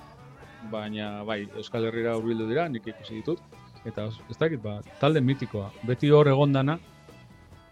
baina 0.72 1.24
bai, 1.24 1.44
Euskal 1.56 1.88
Herrira 1.88 2.17
hurbildu 2.17 2.48
dira, 2.50 2.67
nik 2.70 2.88
ikusi 2.88 3.22
ditut, 3.22 3.41
eta 3.86 4.10
ez 4.10 4.38
dakit, 4.38 4.62
ba, 4.62 4.79
talde 5.01 5.22
mitikoa, 5.22 5.70
beti 5.88 6.10
hor 6.12 6.27
egondana, 6.34 6.77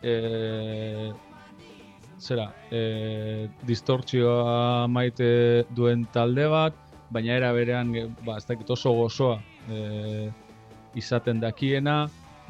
e, 0.01 1.12
zera, 2.19 2.50
e, 2.72 3.48
distortzioa 3.67 4.88
maite 4.88 5.65
duen 5.75 6.05
talde 6.13 6.48
bat, 6.51 6.77
baina 7.12 7.36
era 7.36 7.51
berean, 7.53 7.91
ba, 8.25 8.38
ez 8.38 8.45
dakit 8.48 8.69
oso 8.72 8.93
gozoa 8.95 9.39
e, 9.69 10.29
izaten 10.95 11.41
dakiena, 11.43 12.05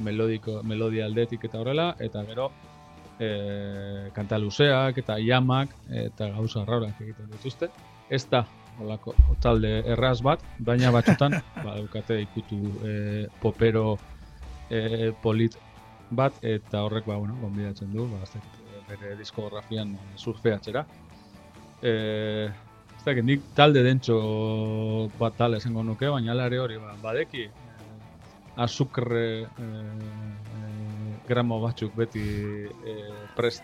melodiko, 0.05 0.62
melodia 0.63 1.05
aldetik 1.05 1.48
eta 1.48 1.62
horrela, 1.62 1.89
eta 2.00 2.24
gero, 2.27 2.50
e, 3.19 4.10
kanta 4.15 4.39
luzeak 4.41 5.00
eta 5.01 5.17
iamak 5.19 5.74
eta 6.05 6.29
gauza 6.36 6.65
raurak 6.65 7.01
egiten 7.01 7.31
dituzte. 7.31 7.69
Ez 8.10 8.25
da, 8.29 8.45
holako, 8.79 9.15
talde 9.41 9.79
erraz 9.95 10.19
bat, 10.25 10.43
baina 10.60 10.91
batzutan, 10.93 11.39
ba, 11.65 11.77
dukate 11.79 12.22
ikutu 12.25 12.60
e, 12.86 12.93
popero 13.41 13.95
e, 14.69 15.12
polit 15.24 15.57
bat, 16.12 16.38
eta 16.45 16.86
horrek, 16.86 17.07
ba, 17.10 17.17
bueno, 17.17 17.38
gonbidatzen 17.41 17.91
du, 17.93 18.05
ba, 18.12 18.22
ez 18.24 18.36
dakit, 18.36 18.64
bere 18.89 19.15
diskografian 19.19 19.95
surfeatzera. 20.15 20.85
Eh, 21.81 22.47
ez 22.95 23.03
da, 23.03 23.13
nik 23.21 23.51
talde 23.57 23.83
dentxo 23.85 24.17
bat 25.19 25.37
tal 25.37 25.57
esango 25.57 25.83
nuke, 25.83 26.09
baina 26.09 26.33
alare 26.33 26.59
hori 26.59 26.77
ba, 26.81 26.95
badeki 27.01 27.45
eh, 27.45 27.65
azukre 28.55 29.25
eh, 29.43 30.35
gramo 31.27 31.59
batzuk 31.61 31.95
beti 31.97 32.23
eh, 32.85 33.25
prest 33.35 33.63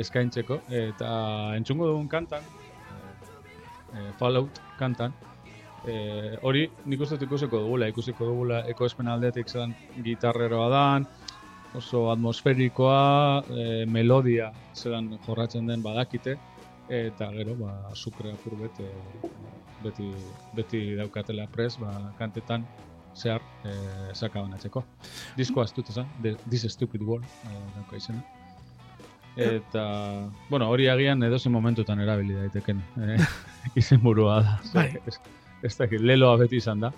eskaintzeko 0.00 0.60
eta 0.82 1.10
entzungo 1.56 1.88
dugun 1.90 2.08
kantan 2.08 2.44
eh, 3.94 4.10
Fallout 4.18 4.60
kantan 4.78 5.14
eh, 5.86 6.36
hori 6.42 6.66
nik 6.86 7.00
uste 7.06 7.18
ikusiko 7.24 7.62
dugula 7.64 7.88
ikusiko 7.90 8.28
dugula 8.32 8.62
ekoespen 8.72 9.08
aldetik 9.08 9.48
zen 9.48 9.74
gitarreroa 10.04 10.68
dan 10.74 11.08
oso 11.74 12.10
atmosferikoa, 12.10 13.44
e, 13.50 13.86
melodia 13.86 14.50
zelan 14.74 15.12
jorratzen 15.26 15.66
den 15.70 15.82
badakite, 15.82 16.36
eta 16.90 17.30
gero, 17.36 17.54
ba, 17.60 17.72
azukre 17.92 18.32
apur 18.34 18.56
bete, 18.58 18.88
beti, 19.84 20.10
beti 20.56 20.82
daukatela 20.98 21.46
pres, 21.52 21.76
ba, 21.78 21.92
kantetan 22.18 22.66
zehar 23.14 23.42
e, 23.64 23.74
sakaban 24.14 24.54
atzeko. 24.54 24.82
Diskoa 25.38 25.66
ez 25.68 25.74
dut 25.76 25.90
esan, 25.92 26.10
This 26.22 26.66
Stupid 26.72 27.02
World, 27.06 27.26
e, 27.46 27.62
dauka 27.76 27.96
izena. 27.96 28.22
Eta, 29.40 29.84
bueno, 30.50 30.66
hori 30.68 30.88
agian 30.90 31.22
edozen 31.22 31.52
momentutan 31.54 32.00
erabili 32.02 32.34
daiteken 32.34 32.82
e, 33.06 33.16
izen 33.78 34.02
burua 34.02 34.40
da. 34.42 34.58
Bai. 34.74 34.90
Ez, 35.06 35.20
ez 35.62 35.74
dakit, 35.78 36.02
leloa 36.02 36.36
beti 36.42 36.58
izan 36.58 36.82
da. 36.82 36.92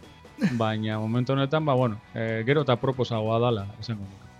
Baina 0.58 0.98
momentu 0.98 1.36
honetan, 1.36 1.64
ba, 1.68 1.76
bueno, 1.78 2.00
e, 2.14 2.42
gero 2.48 2.64
eta 2.64 2.80
proposagoa 2.80 3.38
dala, 3.42 3.68
esango 3.80 4.08
nuke. 4.08 4.31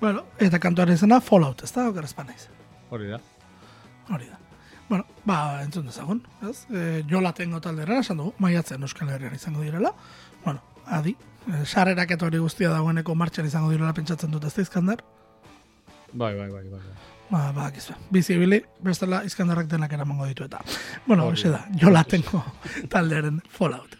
Bueno, 0.00 0.24
eta 0.38 0.60
kantuaren 0.62 0.94
izena 0.94 1.20
Fallout, 1.20 1.64
ez 1.66 1.72
da, 1.74 1.88
okeraz 1.90 2.12
panaiz. 2.14 2.46
Hori 2.90 3.08
da. 3.10 3.18
Hori 4.08 4.28
da. 4.28 4.38
Bueno, 4.88 5.04
ba, 5.26 5.60
entzun 5.64 5.88
dezagun, 5.90 6.22
ez? 6.48 6.62
E, 6.70 7.02
jola 7.10 7.34
tengo 7.36 7.60
taldera, 7.60 7.98
esan 8.00 8.22
dugu, 8.22 8.32
maiatzen 8.40 8.86
Euskal 8.86 9.10
Herrian 9.12 9.34
izango 9.36 9.60
direla. 9.66 9.92
Bueno, 10.44 10.62
adi, 10.86 11.16
e, 11.50 11.64
sarrerak 11.66 12.14
eta 12.16 12.28
hori 12.30 12.40
guztia 12.40 12.70
dagoeneko 12.72 13.14
martxan 13.18 13.50
izango 13.50 13.74
direla 13.74 13.92
pentsatzen 13.92 14.32
dut 14.32 14.46
ez 14.48 14.54
da 14.54 14.64
izkandar. 14.64 15.04
Bai, 16.12 16.32
bai, 16.38 16.48
bai, 16.48 16.64
bai. 16.70 16.80
bai. 16.80 16.96
Ba, 17.28 17.42
ba, 17.52 17.68
gizue. 17.74 17.98
Bizi 18.08 18.38
ibili, 18.38 18.62
bestela 18.80 19.20
izkandarrak 19.28 19.68
denak 19.68 19.92
eramango 19.92 20.30
ditu 20.30 20.46
eta. 20.46 20.62
Bueno, 21.04 21.26
Hori 21.28 21.50
da. 21.52 21.66
jola 21.82 22.04
tengo 22.04 22.40
taldearen 22.94 23.42
Fallout. 23.50 23.97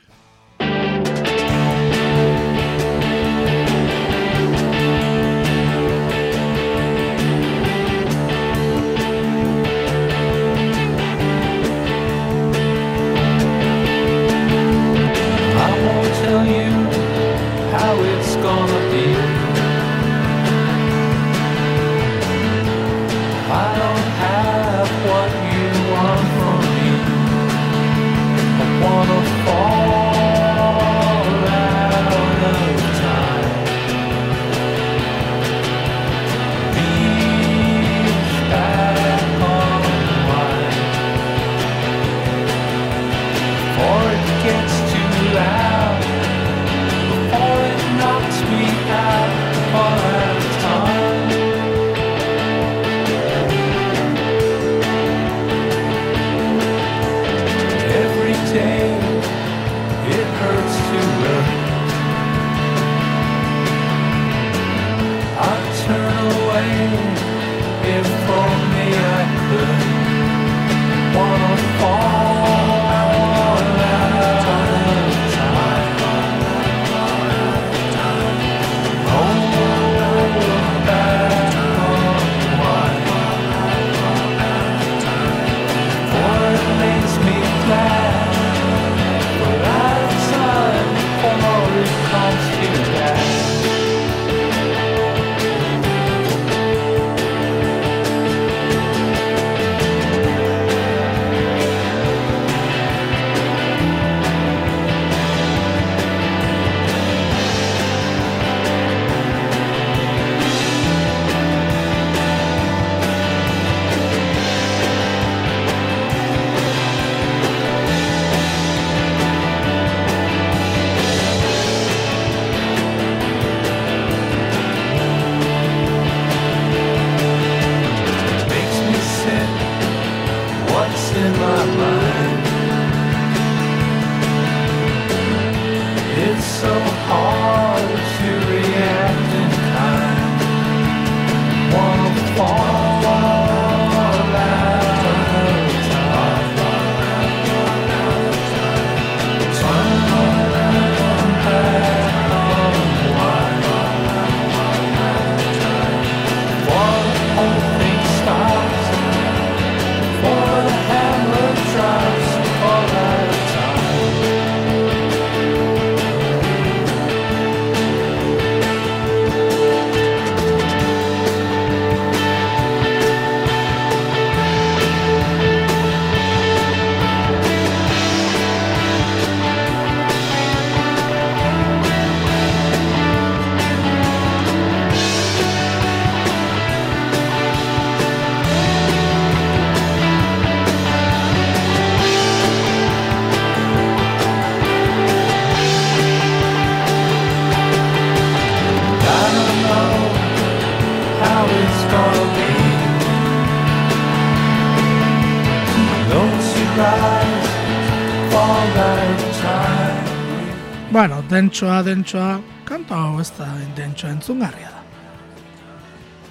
Dentsoa, 211.48 211.82
dentsoa, 211.82 212.40
kanta 212.68 212.96
hau 213.00 213.20
ez 213.22 213.30
da 213.38 213.46
dentsoa 213.76 214.10
entzungarria 214.12 214.68
da. 214.68 214.82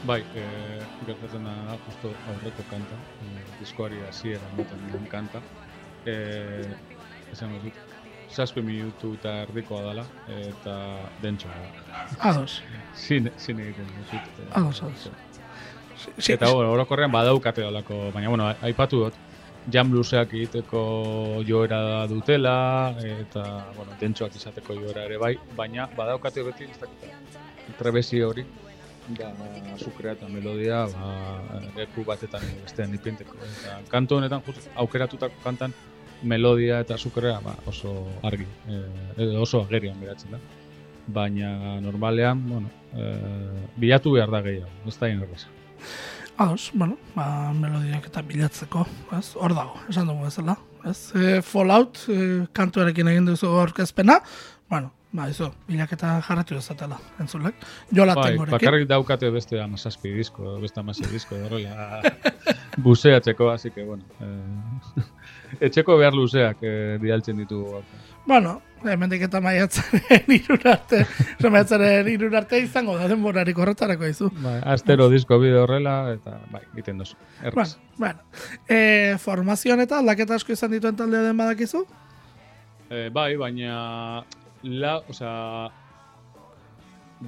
Bai, 0.05 0.19
e, 0.37 0.43
gertatzen 1.07 1.47
da 1.47 1.77
justo 1.87 2.11
aurreko 2.29 2.65
kanta, 2.69 2.99
e, 3.25 3.45
diskoari 3.57 3.97
hasiera 4.05 4.45
ematen 4.53 4.83
duen 4.91 5.07
kanta. 5.09 5.41
E, 6.05 6.13
esan 7.33 7.55
dut, 7.63 7.81
zazpi 8.29 8.61
minutu 8.61 9.15
eta 9.17 9.33
erdikoa 9.47 9.81
dela, 9.87 10.05
eta 10.37 10.77
dentsoa 11.23 11.57
da. 11.63 12.03
Ados, 12.29 12.61
Zin, 12.93 13.31
zin 13.39 13.65
egiten 13.65 13.89
dut. 14.11 14.45
Ados, 14.51 14.83
ados. 14.83 15.09
Eta 16.29 16.53
orokorrean 16.53 17.11
badaukate 17.11 17.65
olako, 17.65 18.11
baina 18.13 18.29
bueno, 18.29 18.53
aipatu 18.69 19.07
dut, 19.07 19.17
jam 19.71 19.89
bluesak 19.91 20.33
egiteko 20.33 20.81
joera 21.47 22.05
dutela, 22.07 22.95
eta, 23.03 23.43
bueno, 23.75 23.97
dentsoak 23.99 24.35
izateko 24.39 24.77
joera 24.77 25.03
ere 25.07 25.17
bai, 25.21 25.33
baina 25.57 25.89
badaukate 25.97 26.43
beti, 26.47 26.69
ez 26.71 26.79
dakit, 26.79 27.35
trebesi 27.79 28.21
hori, 28.23 28.45
da, 29.17 29.31
azukrea 29.75 30.15
eta 30.17 30.29
melodia, 30.31 30.85
ba, 30.93 31.61
leku 31.75 32.05
batetan 32.07 32.43
bestean 32.63 32.95
ipinteko. 32.95 33.35
Eta 33.49 33.79
kantu 33.91 34.21
honetan, 34.21 34.43
just, 34.47 34.69
aukeratutako 34.75 35.43
kantan, 35.43 35.75
melodia 36.23 36.79
eta 36.81 36.95
azukrea 36.95 37.37
ba, 37.43 37.53
oso 37.69 37.93
argi, 38.25 38.47
e, 38.67 39.27
oso 39.37 39.61
agerian 39.67 39.99
geratzen 40.01 40.37
da. 40.37 40.41
baina 41.07 41.79
normalean, 41.79 42.41
bueno, 42.49 42.69
e, 42.91 43.11
bilatu 43.79 44.11
behar 44.17 44.31
da 44.31 44.41
gehiago, 44.43 44.71
ez 44.87 44.97
da 44.99 45.07
inerreza. 45.07 45.47
Ados, 46.37 46.69
bueno, 46.75 46.99
ba, 47.15 47.51
melodiak 47.57 48.03
eta 48.11 48.21
bilatzeko, 48.21 48.83
ez, 49.17 49.31
hor 49.41 49.55
dago, 49.57 49.79
esan 49.89 50.05
dugu 50.05 50.27
bezala. 50.27 50.53
Ez, 50.85 51.09
e, 51.17 51.39
Fallout 51.41 52.03
e, 52.13 52.17
kantuarekin 52.53 53.09
egin 53.09 53.25
duzu 53.25 53.49
aurkezpena, 53.57 54.19
bueno, 54.69 54.91
ba, 55.17 55.25
izo, 55.33 55.47
bilaketa 55.65 56.11
jarratu 56.27 56.53
dezatela, 56.59 56.99
entzulek. 57.23 57.57
Jola 57.89 58.13
Bai, 58.19 58.27
tengorekin. 58.29 58.53
bakarrik 58.53 58.85
daukate 58.91 59.31
beste 59.33 59.57
amazazpi 59.63 60.13
disko, 60.13 60.59
beste 60.61 60.83
amasei 60.83 61.09
disko, 61.09 61.41
horrela 61.47 62.03
buseatzeko, 62.85 63.49
así 63.49 63.71
que, 63.71 63.87
bueno, 63.89 64.05
eh, 64.21 65.09
etxeko 65.71 65.97
behar 65.97 66.13
luzeak 66.13 66.61
eh, 66.61 66.99
bidaltzen 67.01 67.41
ditugu. 67.41 67.81
Bueno, 68.29 68.59
hemendik 68.85 69.23
eta 69.27 69.41
maiatzaren 69.41 70.31
irurarte, 70.37 71.03
maiatzaren 71.43 72.09
irurarte 72.11 72.59
izango 72.61 72.97
da 72.97 73.07
denborarik 73.09 73.57
horretarako 73.57 74.09
izu. 74.11 74.29
Bai, 74.43 74.59
astero 74.73 75.09
disko 75.09 75.39
bide 75.41 75.57
horrela, 75.61 75.97
eta 76.13 76.37
bai, 76.51 76.61
egiten 76.73 77.01
duzu. 77.01 77.17
Bueno, 77.17 77.47
Erraz. 77.51 77.69
bueno. 77.97 78.19
E, 78.69 79.15
formazioan 79.23 79.81
eta 79.83 79.99
aldaketa 79.99 80.37
asko 80.37 80.53
izan 80.53 80.71
dituen 80.75 80.95
taldea 80.95 81.25
den 81.25 81.37
badakizu? 81.37 81.85
Eh, 82.89 83.09
bai, 83.13 83.35
baina 83.35 84.23
la, 84.63 84.93
osea, 85.09 85.69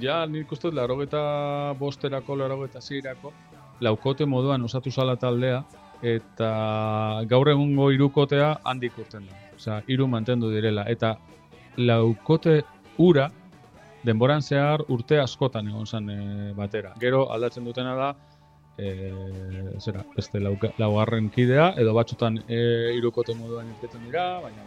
ja 0.00 0.24
nik 0.26 0.52
uste 0.52 0.68
dut 0.68 0.78
larogeta 0.78 1.74
bosterako, 1.78 2.36
larogeta 2.36 2.80
zirako, 2.80 3.32
laukote 3.80 4.26
moduan 4.26 4.64
osatu 4.64 4.90
zala 4.90 5.16
taldea, 5.16 5.64
eta 6.02 6.50
gaur 7.28 7.50
egungo 7.52 7.90
irukotea 7.92 8.54
handik 8.64 8.96
urten 8.98 9.26
da. 9.28 9.36
Osea, 9.56 9.82
hiru 9.92 10.06
mantendu 10.08 10.48
direla. 10.48 10.86
Eta 10.88 11.18
laukote 11.76 12.62
ura, 12.98 13.30
denboran 14.06 14.42
zehar 14.42 14.84
urte 14.88 15.20
askotan 15.20 15.68
egon 15.68 15.86
zen 15.86 16.10
eh, 16.10 16.52
batera. 16.56 16.94
Gero 17.00 17.26
aldatzen 17.32 17.64
dutena 17.64 17.94
da, 17.94 18.10
e, 18.80 19.12
zera, 19.78 20.04
beste 20.16 20.40
lauka, 20.40 20.70
laugarren 20.78 21.28
kidea, 21.34 21.70
edo 21.80 21.94
batzutan 21.96 22.40
e, 22.48 22.60
irukote 22.96 23.34
moduan 23.36 23.68
irteten 23.74 24.06
dira, 24.06 24.24
baina 24.44 24.64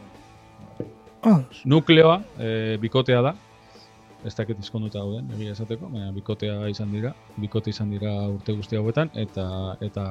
Ados. 1.24 1.64
nukleoa, 1.66 2.20
e, 2.38 2.50
bikotea 2.84 3.22
da, 3.26 3.34
ez 4.24 4.34
dakit 4.36 4.60
izkonduta 4.60 5.00
dauden, 5.00 5.30
egia 5.38 5.56
esateko, 5.56 5.90
baina 5.92 6.12
bikotea 6.16 6.68
izan 6.72 6.92
dira, 6.94 7.14
bikote 7.38 7.74
izan 7.74 7.92
dira 7.92 8.14
urte 8.32 8.56
guzti 8.56 8.80
hauetan, 8.80 9.12
eta 9.26 9.46
eta 9.84 10.06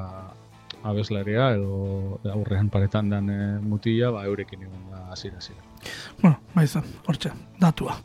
abeslaria 0.82 1.50
edo 1.54 2.20
aurrean 2.32 2.70
paretan 2.70 3.10
dan 3.10 3.30
e, 3.30 3.38
mutila, 3.60 4.10
ba, 4.10 4.24
eurekin 4.26 4.62
egon 4.66 4.90
da 4.90 5.04
hasiera 5.12 5.38
hasiera. 5.38 5.62
Bueno, 6.20 6.38
bai 6.54 6.64
izan, 6.64 6.84
hortxe, 7.06 7.32
datua. 7.60 7.96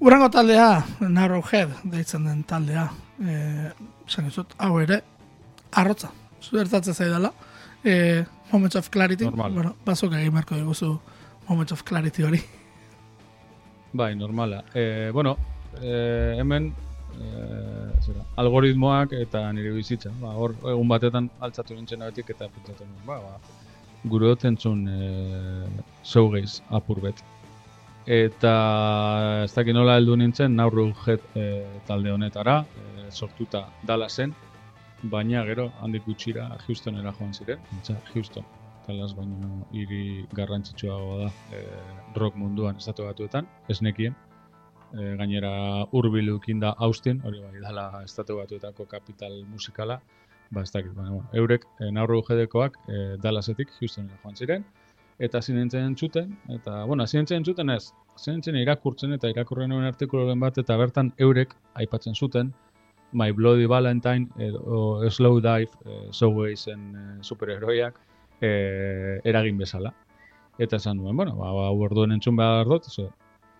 Urrengo 0.00 0.28
taldea, 0.30 0.84
Narrowhead 1.00 1.72
deitzen 1.84 2.24
den 2.28 2.42
taldea, 2.44 2.90
e, 3.20 3.36
esan 4.06 4.28
dizut, 4.28 4.52
hau 4.58 4.74
ere, 4.80 5.00
arrotza, 5.72 6.10
zuertatzen 6.42 6.94
zaidala, 6.94 7.32
e, 7.84 8.24
Moments 8.52 8.76
of 8.76 8.90
Clarity, 8.90 9.24
Normal. 9.24 9.52
bueno, 9.52 9.74
bazuk 9.84 10.12
egin 10.14 10.32
beharko 10.32 10.54
diguzu 10.54 10.92
Moments 11.48 11.72
of 11.72 11.82
Clarity 11.82 12.22
hori. 12.22 12.40
Bai, 13.92 14.14
normala. 14.14 14.64
E, 14.74 15.10
bueno, 15.12 15.36
e, 15.80 16.36
hemen 16.38 16.74
e, 17.16 17.85
zera, 18.06 18.24
algoritmoak 18.42 19.14
eta 19.18 19.44
nire 19.56 19.72
bizitza. 19.76 20.12
Ba, 20.22 20.34
hor, 20.40 20.56
egun 20.72 20.90
batetan 20.92 21.30
altzatu 21.46 21.76
nintzen 21.76 22.04
abetik 22.06 22.32
eta 22.34 22.48
pentsatu 22.54 22.88
nuen, 22.88 23.06
ba, 23.06 23.20
ba, 23.20 23.64
gure 24.12 24.32
dut 24.32 24.44
entzun 24.48 24.84
e, 24.88 24.98
zougeiz 26.04 26.60
apur 26.80 27.02
bet. 27.04 27.22
Eta 28.06 28.52
ez 29.44 29.52
dakit 29.54 29.74
nola 29.74 29.96
heldu 29.98 30.14
nintzen, 30.18 30.54
naurru 30.58 30.92
jet 31.04 31.24
e, 31.34 31.46
talde 31.88 32.12
honetara, 32.14 32.60
e, 32.62 33.08
sortuta 33.10 33.66
Dallasen, 33.86 34.34
baina 35.02 35.42
gero 35.46 35.70
handik 35.82 36.06
gutxira 36.06 36.46
Houstonera 36.66 37.12
joan 37.18 37.34
ziren, 37.34 37.58
Pentsa, 37.70 37.98
Houston, 38.12 38.46
Dallas 38.86 39.14
baino 39.16 39.66
hiri 39.74 40.26
garrantzitsuagoa 40.34 41.18
da 41.24 41.58
e, 41.58 41.62
rock 42.14 42.36
munduan 42.38 42.78
estatu 42.82 43.06
batuetan, 43.08 43.48
ez 43.68 43.80
nekien. 43.82 44.14
E, 44.94 45.16
gainera 45.18 45.50
hurbilukin 45.92 46.60
da 46.62 46.74
Austin, 46.86 47.20
hori 47.24 47.40
bai 47.42 47.60
dala 47.62 48.02
estatu 48.04 48.36
batuetako 48.38 48.86
kapital 48.86 49.42
musikala, 49.50 50.00
ba 50.50 50.62
ez 50.62 50.70
dakit, 50.70 50.92
baina, 50.94 51.10
bueno, 51.10 51.28
eurek 51.34 51.66
e, 51.80 51.90
naurru 51.90 52.22
jedekoak 52.28 52.78
e, 52.86 53.00
Dallasetik 53.22 53.72
Houstonera 53.80 54.20
joan 54.22 54.36
ziren, 54.36 54.66
eta 55.18 55.40
hasi 55.40 55.56
nintzen 55.56 55.88
entzuten, 55.90 56.36
eta, 56.58 56.84
bueno, 56.84 57.02
hasi 57.02 57.18
nintzen 57.18 57.42
entzuten 57.42 57.72
ez, 57.74 57.90
hasi 58.14 58.30
nintzen 58.30 58.60
irakurtzen 58.62 59.16
eta 59.16 59.32
irakurren 59.32 59.72
nuen 59.74 59.88
artikuloren 59.88 60.40
bat, 60.40 60.58
eta 60.62 60.78
bertan 60.78 61.12
eurek 61.18 61.56
aipatzen 61.82 62.14
zuten, 62.14 62.54
My 63.12 63.30
Bloody 63.32 63.66
Valentine 63.66 64.26
edo 64.38 65.10
Slow 65.10 65.40
Dive, 65.40 65.70
e, 65.84 66.00
Showways-en 66.12 66.82
e, 66.94 67.04
superheroiak 67.22 68.00
e, 68.40 69.20
eragin 69.24 69.58
bezala. 69.58 69.94
Eta 70.58 70.76
esan 70.80 70.98
nuen, 70.98 71.16
bueno, 71.16 71.36
ba, 71.36 71.52
ba, 71.52 71.70
orduen 71.70 72.12
entzun 72.12 72.36
behar 72.36 72.68
dut, 72.68 72.88
ze, 72.90 73.08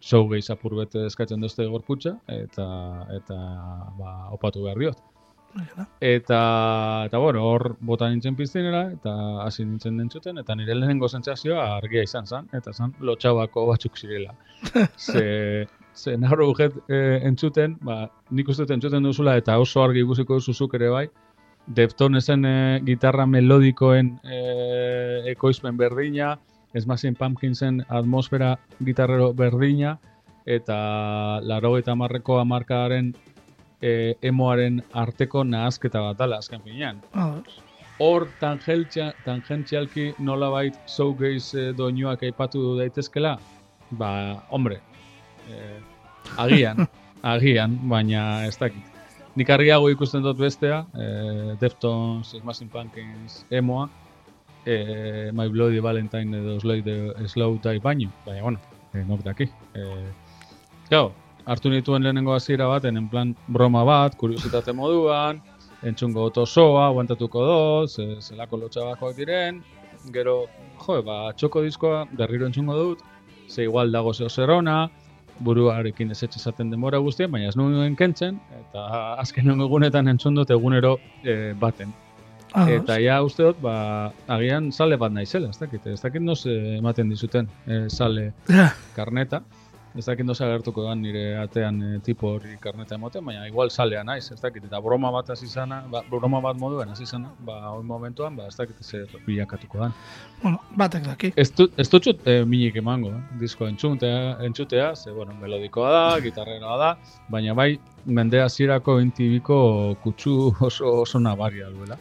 Showways 0.00 0.50
apur 0.52 0.76
bete 0.78 1.06
eskatzen 1.06 1.40
dozte 1.40 1.66
gorputza, 1.66 2.16
eta, 2.30 2.66
eta 3.16 3.36
ba, 3.98 4.16
opatu 4.36 4.64
behar 4.66 4.78
diot. 4.78 5.02
Eta, 6.04 6.38
eta 7.08 7.18
bueno, 7.18 7.42
hor 7.48 7.76
bota 7.80 8.10
nintzen 8.12 8.36
piztinera, 8.36 8.82
eta 8.92 9.14
hasi 9.46 9.64
nintzen 9.64 10.00
entzuten, 10.04 10.38
eta 10.42 10.54
nire 10.58 10.76
lehenengo 10.76 11.08
sentsazioa 11.08 11.64
argia 11.78 12.04
izan 12.04 12.26
zen, 12.26 12.50
eta 12.56 12.74
zen 12.74 12.92
lotxabako 13.00 13.66
batzuk 13.70 13.96
zirela. 13.96 14.34
ze, 15.06 15.66
ze 15.96 16.16
nauro 16.20 16.52
jet 16.58 16.76
e, 16.88 17.00
entzuten, 17.30 17.78
ba, 17.80 18.02
nik 18.30 18.52
uste 18.52 18.68
entzuten 18.68 19.08
duzula, 19.08 19.38
eta 19.40 19.56
oso 19.62 19.82
argi 19.82 20.04
ikusiko 20.04 20.40
duzuzuk 20.40 20.76
ere 20.80 20.92
bai, 20.92 21.06
Deftonesen 21.66 22.44
e, 22.46 22.80
gitarra 22.86 23.24
melodikoen 23.26 24.12
e, 24.22 24.36
ekoizpen 25.32 25.76
berdina, 25.76 26.36
Smashing 26.80 27.16
Pumpkinsen 27.16 27.84
atmosfera 27.88 28.56
gitarrero 28.84 29.32
berdina, 29.32 29.96
eta 30.46 31.40
laro 31.42 31.76
eta 31.78 31.94
marreko 31.98 32.38
amarkadaren 32.38 33.12
e, 33.82 34.14
emoaren 34.22 34.80
arteko 34.94 35.44
nahazketa 35.44 36.02
bat 36.08 36.18
dala 36.18 36.38
azken 36.38 36.62
finean. 36.64 37.02
Hor 37.98 38.28
tangentzialki 38.40 40.10
nolabait 40.18 40.76
showgaze 40.90 41.70
e, 41.70 41.72
doinuak 41.76 42.22
aipatu 42.28 42.76
daitezkela, 42.78 43.36
ba, 43.90 44.10
hombre, 44.50 44.80
e, 45.50 45.78
agian, 46.38 46.86
agian, 47.34 47.78
baina 47.90 48.46
ez 48.46 48.56
dakit. 48.60 48.92
Nik 49.36 49.50
argiago 49.52 49.90
ikusten 49.92 50.22
dut 50.24 50.38
bestea, 50.40 50.84
e, 50.96 51.56
Deftones, 51.60 52.32
Smashing 52.38 52.70
Pumpkins, 52.72 53.42
emoa, 53.50 53.88
e, 54.66 55.30
My 55.32 55.48
Bloody 55.48 55.78
Valentine 55.78 56.36
edo 56.36 56.58
the, 56.58 57.28
slow 57.28 57.58
Dive 57.62 57.80
baino, 57.80 58.10
baina, 58.26 58.42
bueno, 58.42 58.58
e, 58.92 58.98
nok 58.98 59.22
daki. 59.22 59.44
E, 59.74 59.80
Gau, 60.90 61.12
hartu 61.46 61.70
nituen 61.70 62.02
lehenengo 62.02 62.34
hasiera 62.34 62.66
baten, 62.66 62.96
en 62.96 63.08
plan 63.08 63.34
broma 63.46 63.84
bat, 63.84 64.16
kuriositate 64.16 64.72
moduan, 64.72 65.40
entzungo 65.82 66.24
otosoa, 66.24 66.88
aguantatuko 66.88 67.44
do, 67.46 67.86
ze, 67.86 68.20
zelako 68.20 68.56
lotxabakoak 68.56 69.16
diren, 69.16 69.62
gero, 70.12 70.46
jo, 70.84 71.00
ba, 71.02 71.32
txoko 71.32 71.62
diskoa 71.62 72.04
berriro 72.12 72.46
entzungo 72.46 72.76
dut, 72.76 73.02
ze 73.48 73.64
igual 73.64 73.92
dago 73.92 74.12
zeo 74.14 74.28
zerona, 74.28 74.88
buruarekin 75.38 76.10
ez 76.10 76.22
esaten 76.22 76.70
denbora 76.70 76.98
guztien, 76.98 77.30
baina 77.30 77.48
ez 77.48 77.56
nuen 77.56 77.96
kentzen, 77.96 78.40
eta 78.60 79.14
azken 79.20 79.50
egunetan 79.60 80.08
entzun 80.08 80.34
dut 80.34 80.50
egunero 80.50 80.96
e, 81.22 81.52
baten. 81.60 81.92
Ados. 82.56 82.72
Eta 82.72 82.96
ja 83.02 83.18
uste 83.20 83.44
dut, 83.44 83.58
ba, 83.60 83.74
agian 84.32 84.70
sale 84.72 84.96
bat 84.96 85.12
naizela, 85.12 85.50
ez 85.52 85.60
dakit, 85.60 85.86
ez 85.92 86.00
dakit 86.00 86.24
noz 86.24 86.40
eh, 86.48 86.78
ematen 86.78 87.10
dizuten 87.12 87.50
eh, 87.66 87.84
sale 87.92 88.30
karneta, 88.96 89.42
ez 89.96 90.04
dakit 90.04 90.24
noz 90.24 90.38
agertuko 90.44 90.84
da 90.84 90.94
nire 90.96 91.24
atean 91.40 91.82
eh, 91.82 91.98
tipo 92.04 92.30
hori 92.36 92.56
karneta 92.60 92.96
emoten, 92.96 93.24
baina 93.24 93.46
igual 93.48 93.70
salea 93.70 94.02
naiz, 94.04 94.30
ez 94.32 94.40
dakit, 94.40 94.64
eta 94.68 94.80
broma 94.84 95.10
bat 95.12 95.30
hasi 95.32 95.48
zana, 95.48 95.82
ba, 95.92 96.02
broma 96.10 96.40
bat 96.44 96.56
moduen 96.60 96.88
hasi 96.92 97.06
zana, 97.06 97.30
ba, 97.44 97.58
hoi 97.74 97.84
momentuan, 97.84 98.36
ba, 98.36 98.48
ez 98.48 98.56
dakit 98.56 98.80
zer 98.80 99.12
bilakatuko 99.26 99.84
dan. 99.84 99.94
bueno, 100.42 100.60
batek 100.76 101.06
daki. 101.10 101.32
Ez 101.36 101.50
dut, 101.56 101.76
ez 101.80 101.88
dut 101.92 102.08
eh, 102.24 102.42
minik 102.44 102.76
emango, 102.76 103.12
eh? 103.16 103.22
disko 103.40 103.68
entzutea, 103.68 104.36
entzutea, 104.48 104.94
ze, 104.96 105.12
bueno, 105.12 105.36
melodikoa 105.40 105.92
da, 105.92 106.04
gitarrera 106.24 106.76
da, 106.80 106.92
baina 107.28 107.54
bai, 107.54 107.74
mende 108.04 108.40
hasierako 108.40 109.00
intibiko 109.00 109.96
kutsu 110.02 110.54
oso, 110.60 111.00
oso 111.04 111.20
nabaria 111.20 111.70
duela. 111.70 112.00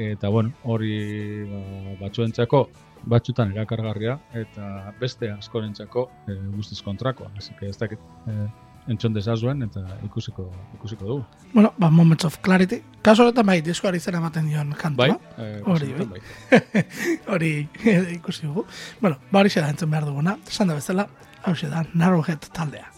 Eta, 0.00 0.28
bueno, 0.32 0.52
hori 0.64 1.44
ba, 1.44 1.60
batzuentzako, 2.00 2.64
batzutan 3.10 3.52
erakargarria, 3.52 4.16
eta 4.36 4.94
beste 5.00 5.30
askorentzako 5.32 6.08
e, 6.28 6.36
guztiz 6.56 6.80
kontrakoa. 6.82 7.30
Así 7.36 7.52
que 7.58 7.68
ez 7.68 7.76
dakit 7.78 8.00
e, 8.26 8.48
entzun 8.88 9.12
dezazuen 9.14 9.62
eta 9.66 9.82
ikusiko, 10.06 10.48
ikusiko 10.78 11.04
dugu. 11.04 11.24
Bueno, 11.52 11.72
ba, 11.78 11.90
Moments 11.90 12.24
of 12.24 12.38
Clarity. 12.40 12.80
Kaso 13.02 13.26
honetan 13.26 13.46
bai, 13.46 13.60
diskoari 13.64 14.00
zen 14.00 14.16
ematen 14.20 14.48
dion 14.48 14.72
kantua. 14.78 15.06
Bai, 15.06 15.46
e, 15.46 15.62
Hori, 15.64 15.92
kasunetan 15.92 16.10
bai. 16.16 16.84
hori 17.34 17.52
eh, 17.84 18.14
ikusi 18.16 18.46
dugu. 18.46 18.66
Bueno, 19.00 19.20
ba 19.30 19.44
hori 19.44 19.52
da 19.54 19.68
entzun 19.68 19.90
behar 19.90 20.08
duguna. 20.08 20.38
Esan 20.48 20.72
da 20.72 20.80
bezala, 20.80 21.08
hau 21.44 21.54
da 21.62 21.84
Narrowhead 21.94 22.48
taldea. 22.52 22.88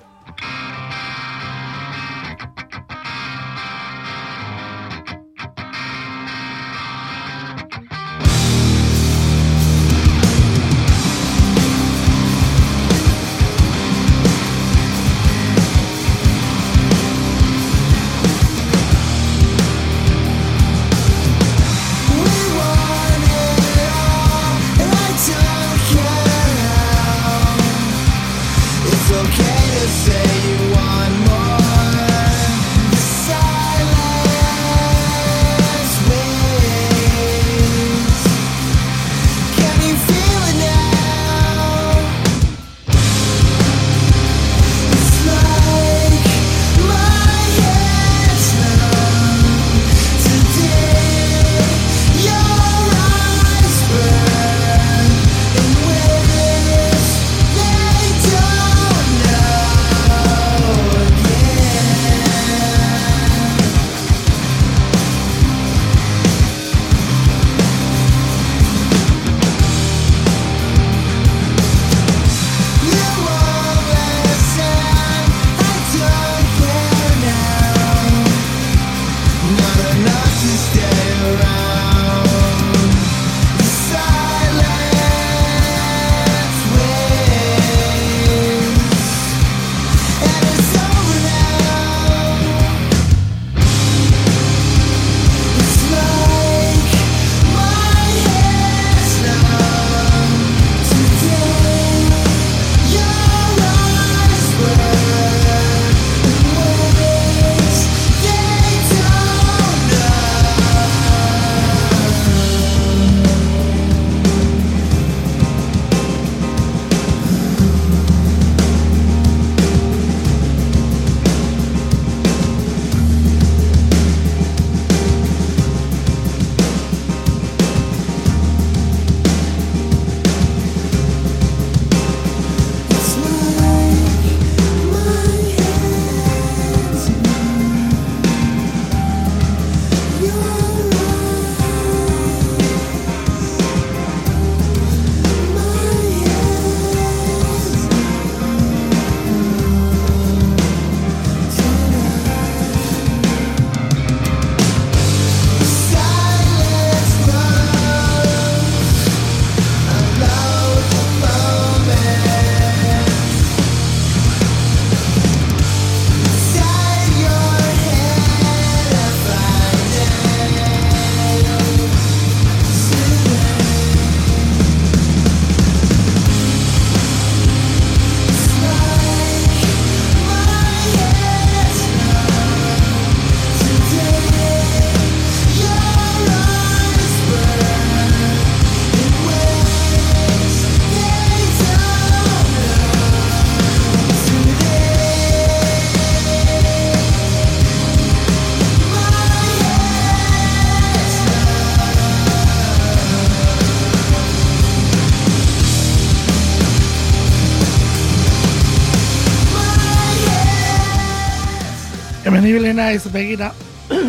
Naiz 212.83 213.13
begira, 213.13 213.53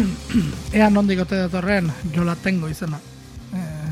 ea 0.73 0.89
nondik 0.89 1.19
ote 1.21 1.37
datorren 1.37 1.91
jola 2.15 2.33
tengo 2.41 2.65
izena. 2.71 2.97
Eh, 3.53 3.91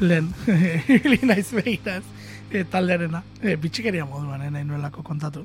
lehen, 0.00 0.30
ibili 0.94 1.18
naiz 1.28 1.50
begira 1.52 1.98
ez. 2.00 2.04
E, 2.48 2.62
talderena, 2.70 3.20
e, 3.42 3.56
bitxikeria 3.60 4.06
moduan, 4.08 4.40
eh, 4.46 4.48
nahi 4.54 4.64
nuelako 4.64 5.04
kontatu. 5.04 5.44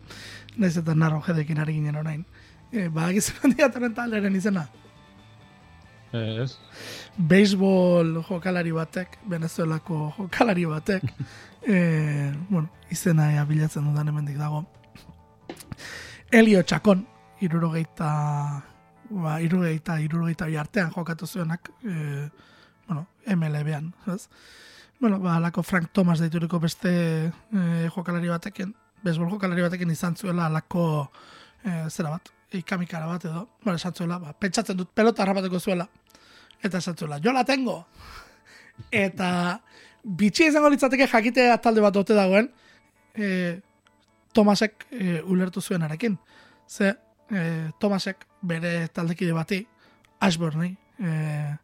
Naiz 0.56 0.78
eta 0.80 0.96
narro 0.96 1.20
jedekin 1.26 1.60
ari 1.60 1.76
ginen 1.82 2.00
orain. 2.00 2.24
E, 2.72 2.88
ba, 2.88 3.10
gizan 3.12 3.42
nondik 3.44 3.66
datorren 3.66 3.98
talderen 4.00 4.40
izena. 4.40 4.70
Eh, 6.14 6.40
ez? 6.46 6.54
Baseball 7.18 8.22
jokalari 8.24 8.72
batek, 8.72 9.20
Venezuelako 9.36 10.02
jokalari 10.16 10.68
batek, 10.78 11.12
e, 11.76 11.78
bueno, 12.48 12.70
izena 12.90 13.34
ea 13.36 13.46
bilatzen 13.52 13.92
dudan 13.92 14.14
hemendik 14.14 14.40
dago. 14.40 14.64
Elio 16.32 16.64
Txakon, 16.64 17.08
irurogeita, 17.42 18.10
ba, 19.10 19.42
irurogeita, 19.42 20.00
irurogeita 20.02 20.46
artean 20.60 20.92
jokatu 20.92 21.28
zuenak, 21.28 21.72
e, 21.84 22.30
bueno, 22.88 23.08
MLB-an, 23.26 23.94
ez? 24.14 24.30
Bueno, 25.00 25.20
ba, 25.20 25.38
alako 25.38 25.64
Frank 25.64 25.92
Thomas 25.94 26.20
deituriko 26.20 26.60
beste 26.60 26.92
e, 27.28 27.90
jokalari 27.96 28.28
batekin, 28.28 28.76
baseball 29.04 29.32
jokalari 29.32 29.64
batekin 29.64 29.92
izan 29.92 30.18
zuela 30.18 30.48
alako 30.48 31.12
e, 31.64 31.90
zera 31.90 32.10
bat, 32.10 32.30
ikamikara 32.52 33.08
bat 33.08 33.26
edo, 33.26 33.48
bueno, 33.64 33.78
esan 33.78 33.96
zuela, 33.96 34.20
ba, 34.20 34.34
pentsatzen 34.34 34.78
dut 34.78 34.92
pelota 34.94 35.24
harrapatuko 35.24 35.60
zuela, 35.60 35.88
eta 36.62 36.78
esan 36.78 36.98
zuela, 36.98 37.20
jo 37.24 37.34
la 37.34 37.46
tengo! 37.46 37.86
Eta 38.96 39.60
bitxi 40.04 40.46
izango 40.48 40.70
litzateke 40.72 41.08
jakitea 41.12 41.58
talde 41.60 41.82
bat 41.84 41.98
ote 42.00 42.16
dagoen, 42.16 42.48
e, 43.16 43.60
Tomasek 44.34 44.86
e, 44.92 45.20
ulertu 45.26 45.62
zuen 45.62 45.84
arekin. 45.84 46.16
Ze 46.70 46.94
e, 47.32 47.72
Tomasek 47.80 48.26
bere 48.42 48.88
taldekide 48.94 49.34
bati, 49.34 49.62
Ashburni, 50.20 50.76
e, 51.00 51.58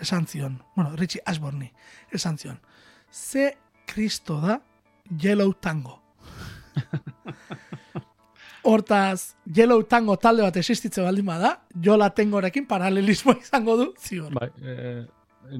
esan 0.00 0.26
zion, 0.26 0.62
bueno, 0.76 0.96
Richie 0.96 1.22
Ashburni, 1.26 1.70
esan 2.12 2.38
zion, 2.38 2.60
ze 3.10 3.56
kristo 3.86 4.40
da 4.40 4.60
Yellow 5.20 5.54
Tango. 5.54 6.00
Hortaz, 8.62 9.36
Yellow 9.54 9.82
Tango 9.84 10.16
talde 10.20 10.42
bat 10.42 10.56
existitze 10.60 11.02
baldin 11.02 11.26
bada, 11.26 11.54
jola 11.84 12.10
tengorekin 12.10 12.66
paralelismo 12.68 13.32
izango 13.38 13.76
du, 13.78 13.86
ziur. 13.98 14.34
Bai, 14.34 14.50
eh, 14.62 15.06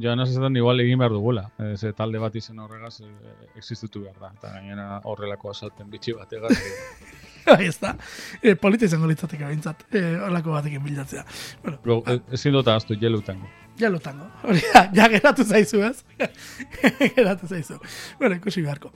joan 0.02 0.20
esaten 0.20 0.56
igual 0.60 0.80
egin 0.82 0.98
behar 1.00 1.14
dugula. 1.14 1.46
Eh, 1.58 1.74
ze 1.76 1.92
talde 1.96 2.20
bat 2.20 2.34
izen 2.36 2.58
horregaz 2.60 3.00
eh, 3.00 3.08
existitu 3.56 4.02
behar 4.04 4.18
da. 4.20 4.32
Eta 4.36 4.52
gainera 4.56 5.00
horrelako 5.04 5.54
asalten 5.54 5.90
bitxi 5.90 6.12
bat 6.18 6.32
egaz. 6.32 6.52
Bai, 7.46 7.66
ez 7.68 7.78
da. 7.80 7.94
E, 8.42 8.54
polita 8.54 8.84
izango 8.88 9.08
litzateke 9.10 9.46
bintzat, 9.48 9.86
e, 9.92 10.04
horlako 10.24 10.56
batekin 10.56 10.84
bilatzea. 10.84 11.24
Bueno, 11.62 11.78
Luego, 11.84 12.04
eh, 12.10 12.20
ezin 12.32 12.52
dut 12.58 12.68
ahaztu 12.68 12.98
Yellow 13.00 13.22
Tango. 13.22 13.48
ja 13.78 13.88
lutango. 13.90 14.26
Hori 14.42 14.60
da, 14.74 14.82
ja 14.94 15.06
geratu 15.08 15.44
zaizu, 15.44 15.80
ez? 15.86 16.02
geratu 17.16 17.46
zaizu. 17.46 17.78
Bueno, 18.18 18.34
ikusi 18.34 18.62
beharko. 18.62 18.90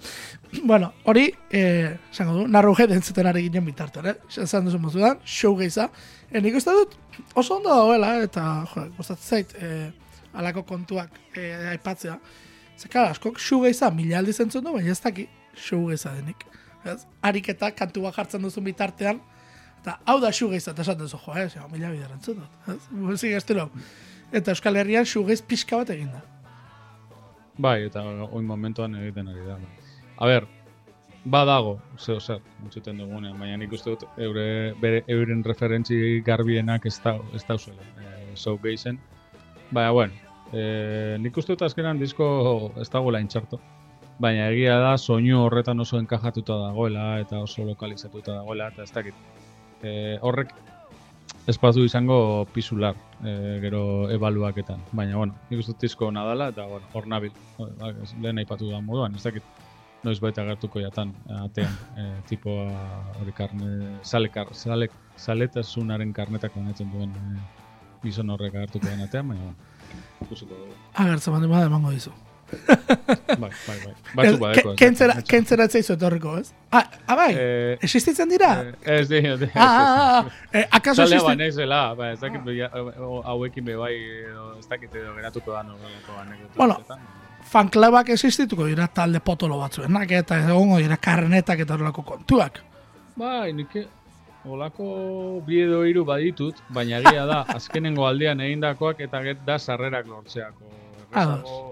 Bueno, 0.65 0.93
hori, 1.05 1.29
eh, 1.51 1.97
esango 2.11 2.35
du, 2.41 2.47
narruje 2.51 2.89
dentzuten 2.91 3.29
ari 3.31 3.45
ginen 3.47 3.65
bitartean, 3.69 4.11
eh? 4.11 4.17
Esan 4.43 4.67
duzu 4.67 4.81
mozudan, 4.83 5.21
show 5.25 5.55
geiza. 5.59 5.89
E, 6.31 6.41
nik 6.43 6.59
uste 6.59 6.75
dut, 6.75 6.97
oso 7.35 7.61
ondo 7.61 7.71
dagoela, 7.71 8.17
eta, 8.27 8.47
jo, 8.73 8.89
gustatzen 8.97 9.37
zait, 9.37 9.55
eh, 9.63 9.93
alako 10.35 10.65
kontuak 10.67 11.21
eh, 11.37 11.71
aipatzea. 11.77 12.19
Zeka, 12.83 13.11
askok, 13.13 13.39
show 13.39 13.63
geiza, 13.63 13.91
mila 13.95 14.19
aldiz 14.19 14.41
entzun 14.43 14.67
du, 14.67 14.75
baina 14.75 14.91
ez 14.91 15.01
daki, 15.05 15.29
show 15.55 15.85
geiza 15.93 16.15
denik. 16.17 16.43
Ez? 16.85 17.03
Ariketa, 17.23 17.71
kantu 17.77 18.07
bat 18.07 18.17
jartzen 18.17 18.43
duzun 18.43 18.65
bitartean, 18.67 19.21
eta 19.81 19.99
hau 20.07 20.19
da 20.23 20.33
shoegaze 20.35 20.73
eta 20.73 20.83
esaten 20.83 21.09
zu, 21.09 21.19
jo, 21.19 21.35
ez, 21.39 21.53
ja, 21.55 21.67
mila 21.71 21.91
bider 21.93 22.11
entzun 22.15 22.41
dut. 22.43 22.59
Ez? 22.75 22.81
Musik 22.91 23.37
estilo. 23.39 23.69
Eta 24.33 24.55
Euskal 24.55 24.79
Herrian 24.81 25.07
shoegaze 25.07 25.45
pixka 25.47 25.83
bat 25.83 25.93
egin 25.95 26.11
da. 26.15 26.23
Bai, 27.63 27.83
eta 27.87 28.03
oin 28.03 28.47
momentuan 28.49 28.97
egiten 28.99 29.29
ari 29.29 29.47
da. 29.47 29.59
bai. 29.61 29.93
A 30.17 30.29
ber, 30.31 30.47
badago, 31.25 31.77
zeo 31.99 32.19
zer, 32.21 32.41
entzuten 32.65 32.99
dugunean, 32.99 33.39
baina 33.39 33.57
nik 33.61 33.73
uste 33.73 33.93
dut 33.93 34.07
eure, 34.19 34.47
bere, 34.81 35.03
euren 35.13 35.45
referentzi 35.47 36.23
garbienak 36.27 36.87
ez 36.87 36.99
da, 37.05 37.17
ez 37.35 37.45
da 37.49 37.59
uzela, 37.59 37.91
e, 37.99 38.37
showgazen. 38.37 38.99
Baina, 39.71 39.93
bueno, 39.93 40.13
e, 40.53 41.17
nik 41.23 41.37
uste 41.37 41.55
dut 41.55 41.67
azkenan 41.69 42.01
disko 42.01 42.73
ez 42.81 42.89
dagoela 42.91 43.21
intxarto. 43.23 43.61
Baina 44.23 44.51
egia 44.53 44.77
da, 44.79 44.93
soinu 44.99 45.41
horretan 45.43 45.83
oso 45.83 45.99
enkajatuta 45.99 46.59
dagoela 46.61 47.07
eta 47.19 47.41
oso 47.43 47.65
lokalizatuta 47.67 48.37
dagoela, 48.37 48.69
eta 48.71 48.85
ez 48.87 48.93
dakit. 48.95 49.17
E, 49.83 49.95
horrek 50.23 50.53
bazu 51.63 51.83
izango 51.89 52.47
pisular, 52.55 52.95
e, 53.25 53.59
gero 53.65 53.83
ebaluaketan. 54.15 54.85
Baina, 54.93 55.17
bueno, 55.19 55.35
nik 55.51 55.65
uste 55.65 55.75
disko 55.81 56.07
ona 56.13 56.25
dela, 56.29 56.53
eta 56.55 56.69
bueno, 56.71 56.87
hor 56.93 57.11
nabil, 57.11 57.35
Ba, 57.59 57.91
lehen 58.23 58.39
aipatu 58.39 58.71
da 58.71 58.81
moduan, 58.81 59.15
ez 59.19 59.25
dakit 59.27 59.43
noiz 60.07 60.19
baita 60.23 60.47
gertuko 60.47 60.81
jatan, 60.83 61.15
atean, 61.43 61.75
e, 61.99 62.09
tipoa 62.31 62.69
hori 63.21 63.35
karne, 63.35 63.99
sale, 64.03 64.31
kar, 64.35 64.55
sale, 64.55 64.91
saletasunaren 65.17 66.15
karnetak 66.15 66.55
banatzen 66.55 66.91
duen 66.95 67.11
e, 67.11 67.47
gizon 68.07 68.31
horrek 68.31 68.55
agertuko 68.55 68.87
den 68.87 69.03
atean, 69.03 69.35
baina, 69.35 69.51
bueno, 69.51 69.97
ikusiko 70.27 70.55
dugu. 70.55 70.77
Agertzen 70.95 71.43
bada 71.43 71.67
emango 71.67 71.91
dizu. 71.91 72.15
Bai, 73.43 73.51
bai, 73.67 73.77
bai. 73.85 73.93
Batzuk 74.15 74.41
badeko. 74.43 74.71
Ke- 74.73 74.77
Kentzera, 74.85 75.15
kentzera 75.29 75.65
etzaizu 75.69 75.95
etorriko, 75.97 76.35
ez? 76.39 76.51
Ah, 76.71 76.83
ah 77.07 77.17
bai, 77.17 77.31
Eh, 77.39 77.79
existitzen 77.83 78.29
dira? 78.29 78.51
eh, 78.63 78.75
ez 79.01 79.09
di, 79.09 79.17
ez 79.27 79.39
di. 79.41 79.49
ah, 79.55 79.63
ah, 79.63 80.19
ah, 80.19 80.25
eh, 80.53 80.67
akaso 80.71 81.03
Zalea 81.03 81.17
existitzen... 81.17 81.29
banaizela, 81.39 81.95
ba, 81.95 82.11
ez 82.13 82.21
dakit 82.21 82.41
o- 83.01 83.23
hauekin 83.25 83.65
be 83.65 83.77
bai, 83.77 83.95
ez 84.59 84.67
dakit 84.69 84.95
edo 84.95 85.15
geratuko 85.17 85.53
da 85.53 85.63
norrelako 85.63 86.19
anekdota. 86.21 86.55
Bueno, 86.57 86.79
fanklabak 87.53 88.09
existituko 88.15 88.67
dira 88.69 88.87
talde 88.89 89.21
potolo 89.21 89.59
batzuenak, 89.59 90.11
eta 90.11 90.39
egongo 90.49 90.79
dira 90.79 90.97
karnetak 90.97 91.61
eta 91.65 91.75
horrelako 91.75 92.03
kontuak. 92.03 92.61
Bai, 93.17 93.53
nik 93.53 93.75
olako 94.45 95.41
bi 95.47 95.61
hiru 95.63 96.05
baditut, 96.05 96.57
baina 96.69 96.99
egia 96.99 97.25
da, 97.27 97.43
azkenengo 97.57 98.07
aldean 98.07 98.41
egindakoak 98.41 99.01
eta 99.01 99.23
get 99.23 99.45
da 99.47 99.59
sarrerak 99.59 100.07
lortzeako. 100.07 100.69
Errezago, 101.13 101.72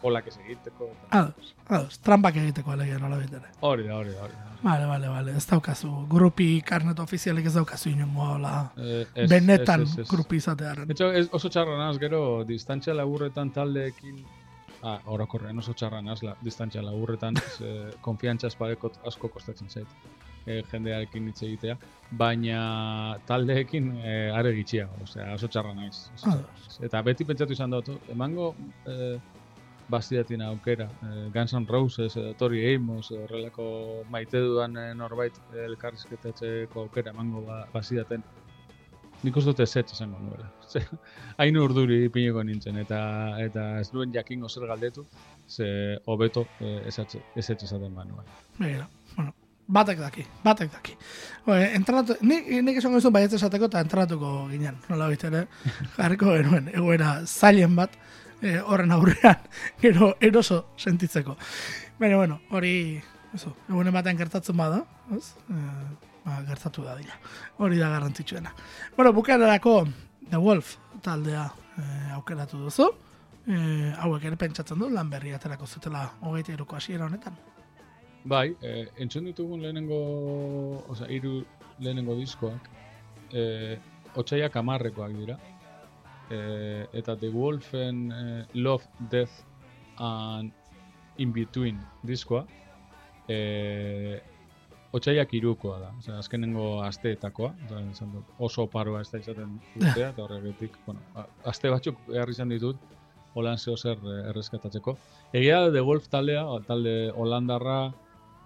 kolak 0.00 0.26
ez 0.28 0.36
egiteko. 0.44 0.88
Eta... 0.92 1.18
Ados, 1.20 1.54
ados, 1.68 1.98
trampak 2.04 2.36
egiteko 2.42 2.70
alegia 2.72 2.98
nola 2.98 3.18
bitere. 3.20 3.50
Hori 3.60 3.86
da, 3.88 3.96
hori 3.96 4.10
da, 4.14 4.22
hori 4.26 4.32
da. 4.32 4.44
Vale, 4.62 4.86
vale, 4.88 5.08
vale, 5.08 5.34
ez 5.36 5.44
daukazu, 5.46 5.90
grupi 6.10 6.60
karnet 6.66 6.98
ofizialik 6.98 7.46
ez 7.46 7.54
daukazu 7.54 7.90
inongo, 7.90 8.22
hola, 8.36 8.72
Eh, 8.76 9.06
ez- 9.14 9.28
benetan 9.30 9.82
ez- 9.82 9.92
ez- 9.92 9.98
ez. 10.04 10.08
grupi 10.08 10.36
izatearen. 10.36 10.90
Etxo, 10.90 11.10
ez, 11.12 11.28
oso 11.32 11.48
txarra 11.48 11.76
naz, 11.78 11.98
gero, 11.98 12.42
distantzia 12.48 12.94
laburretan 12.94 13.50
taldeekin, 13.52 14.24
ah, 14.82 14.98
orokorrean 15.06 15.58
oso 15.58 15.72
txarra 15.74 16.00
naz, 16.02 16.22
la, 16.22 16.34
distantzia 16.42 16.82
laburretan, 16.82 17.34
ze, 17.58 17.90
konfiantza 18.00 18.46
espadekot 18.48 18.98
asko 19.06 19.28
kostatzen 19.28 19.68
zait, 19.70 19.86
e, 20.46 20.62
jendearekin 20.72 21.28
hitz 21.28 21.42
egitea, 21.42 21.76
baina 22.10 23.18
taldeekin 23.26 23.92
e, 23.98 24.30
are 24.30 24.52
gitxiago, 24.56 25.02
osea, 25.02 25.32
oso 25.34 25.48
txarra 25.48 25.74
naiz. 25.74 26.08
oso 26.14 26.24
txarra 26.24 26.42
naiz. 26.42 26.78
Eta 26.86 27.00
beti 27.02 27.24
pentsatu 27.24 27.52
izan 27.56 27.70
dut, 27.70 27.88
emango 28.12 28.54
e, 28.86 29.18
bastidatin 29.88 30.42
aukera, 30.42 30.88
e, 31.02 31.28
Guns 31.34 31.54
N' 31.54 31.66
Roses, 31.68 32.16
edo 32.16 32.34
Tori 32.34 32.62
Amos, 32.74 33.10
edo 33.10 33.24
horrelako 33.24 33.68
maite 34.10 34.40
dudan 34.42 34.76
e, 34.76 34.88
norbait 34.94 35.38
elkarrizketatzeko 35.66 36.86
aukera 36.86 37.14
emango 37.14 37.44
ba, 37.46 37.62
bastidaten, 37.72 38.24
nik 39.22 39.38
uste 39.38 39.52
dut 39.52 39.62
ezetz 39.64 39.92
esango 39.94 40.18
nuela. 40.20 40.50
Hain 41.40 41.56
urduri 41.60 42.06
pineko 42.12 42.42
nintzen, 42.44 42.78
eta 42.82 43.00
eta 43.42 43.66
ez 43.80 43.88
duen 43.92 44.12
jakingo 44.14 44.48
zer 44.48 44.66
galdetu, 44.68 45.06
ze 45.48 45.68
hobeto 46.06 46.46
eh, 46.60 46.82
ezetz 46.90 47.16
ezetz 47.36 47.62
esaten 47.64 47.94
banuen. 47.94 48.26
Begira, 48.58 48.88
bueno, 49.14 49.32
batek 49.78 50.02
daki, 50.02 50.26
batek 50.44 50.72
daki. 50.74 50.96
Oe, 51.46 51.62
entrenatu, 51.78 52.18
nik, 52.26 52.50
nik 52.66 52.82
esango 52.82 53.00
izun 53.02 53.14
baietz 53.14 53.32
esateko 53.38 53.70
eta 53.70 53.82
entrenatuko 53.86 54.34
ginen, 54.52 54.78
nola 54.90 55.10
ere, 55.14 55.46
jarriko 55.96 56.36
genuen, 56.36 56.70
egoera 56.74 57.18
zailen 57.26 57.76
bat, 57.78 57.96
e, 58.42 58.58
horren 58.60 58.92
aurrean, 58.92 59.38
gero 59.82 60.16
eroso 60.20 60.72
sentitzeko. 60.76 61.36
Baina, 61.98 62.16
bueno, 62.16 62.40
hori, 62.50 63.00
eso, 63.34 63.54
egunen 63.68 63.94
batean 63.94 64.18
gertatzen 64.18 64.56
bada, 64.56 64.82
ez? 65.16 65.32
E, 65.48 65.62
ba, 66.24 66.42
gertatu 66.48 66.84
da 66.84 66.96
dira. 66.98 67.18
Hori 67.58 67.78
da 67.78 67.90
garrantzitsuena. 67.94 68.54
Bueno, 68.96 69.12
bukararako 69.16 69.86
The 70.30 70.36
Wolf 70.36 70.76
taldea 71.02 71.48
e, 71.76 71.82
aukeratu 72.18 72.64
duzu. 72.66 72.92
E, 73.46 73.58
hauek 74.02 74.24
ere 74.26 74.36
pentsatzen 74.40 74.80
du, 74.80 74.88
lan 74.90 75.10
berri 75.10 75.32
aterako 75.36 75.66
zutela 75.66 76.08
hogeita 76.20 76.56
iruko 76.56 76.76
hasiera 76.76 77.06
honetan. 77.06 77.36
Bai, 78.26 78.56
eh, 78.60 78.88
entzun 78.98 79.28
ditugun 79.28 79.60
lehenengo, 79.62 79.96
osea, 80.90 81.06
hiru 81.14 81.44
lehenengo 81.78 82.16
diskoak, 82.18 82.64
eh, 83.30 83.78
otsaiak 84.18 84.56
amarrekoak 84.58 85.12
dira. 85.14 85.36
Eh, 86.30 86.86
eta 86.92 87.14
The 87.16 87.28
Wolfen 87.30 88.10
eh, 88.12 88.44
Love, 88.54 88.84
Death 89.10 89.44
and 89.98 90.50
In 91.18 91.32
Between 91.32 91.78
diskoa, 92.02 92.44
eh, 93.28 94.20
Otsaiak 94.96 95.32
irukoa 95.34 95.78
da, 95.78 95.90
Osea, 95.98 96.18
azkenengo 96.18 96.80
asteetakoa, 96.82 97.50
dut, 97.68 98.28
oso 98.38 98.66
paroa 98.72 99.02
ez 99.04 99.10
da 99.10 99.18
izaten 99.18 99.58
urtea, 99.76 100.08
eta 100.10 100.22
horregatik, 100.24 100.78
bueno, 100.86 101.02
a- 101.14 101.26
aste 101.50 101.68
batzuk 101.70 101.98
behar 102.08 102.30
izan 102.32 102.48
ditut, 102.48 102.76
holan 103.34 103.58
zeo 103.58 103.76
zer 103.76 103.98
erreskatatzeko. 104.30 104.96
Egia 105.32 105.60
da, 105.66 105.72
The 105.74 105.82
Wolf 105.84 106.08
taldea, 106.08 106.44
talde 106.66 107.10
Holandarra, 107.14 107.92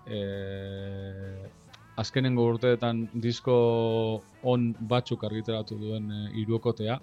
eh, 0.06 1.48
azkenengo 2.00 2.46
urteetan 2.54 3.08
disko 3.14 4.22
on 4.42 4.70
batzuk 4.80 5.22
argitaratu 5.28 5.76
duen 5.78 6.10
e, 6.10 6.20
irukotea, 6.40 6.98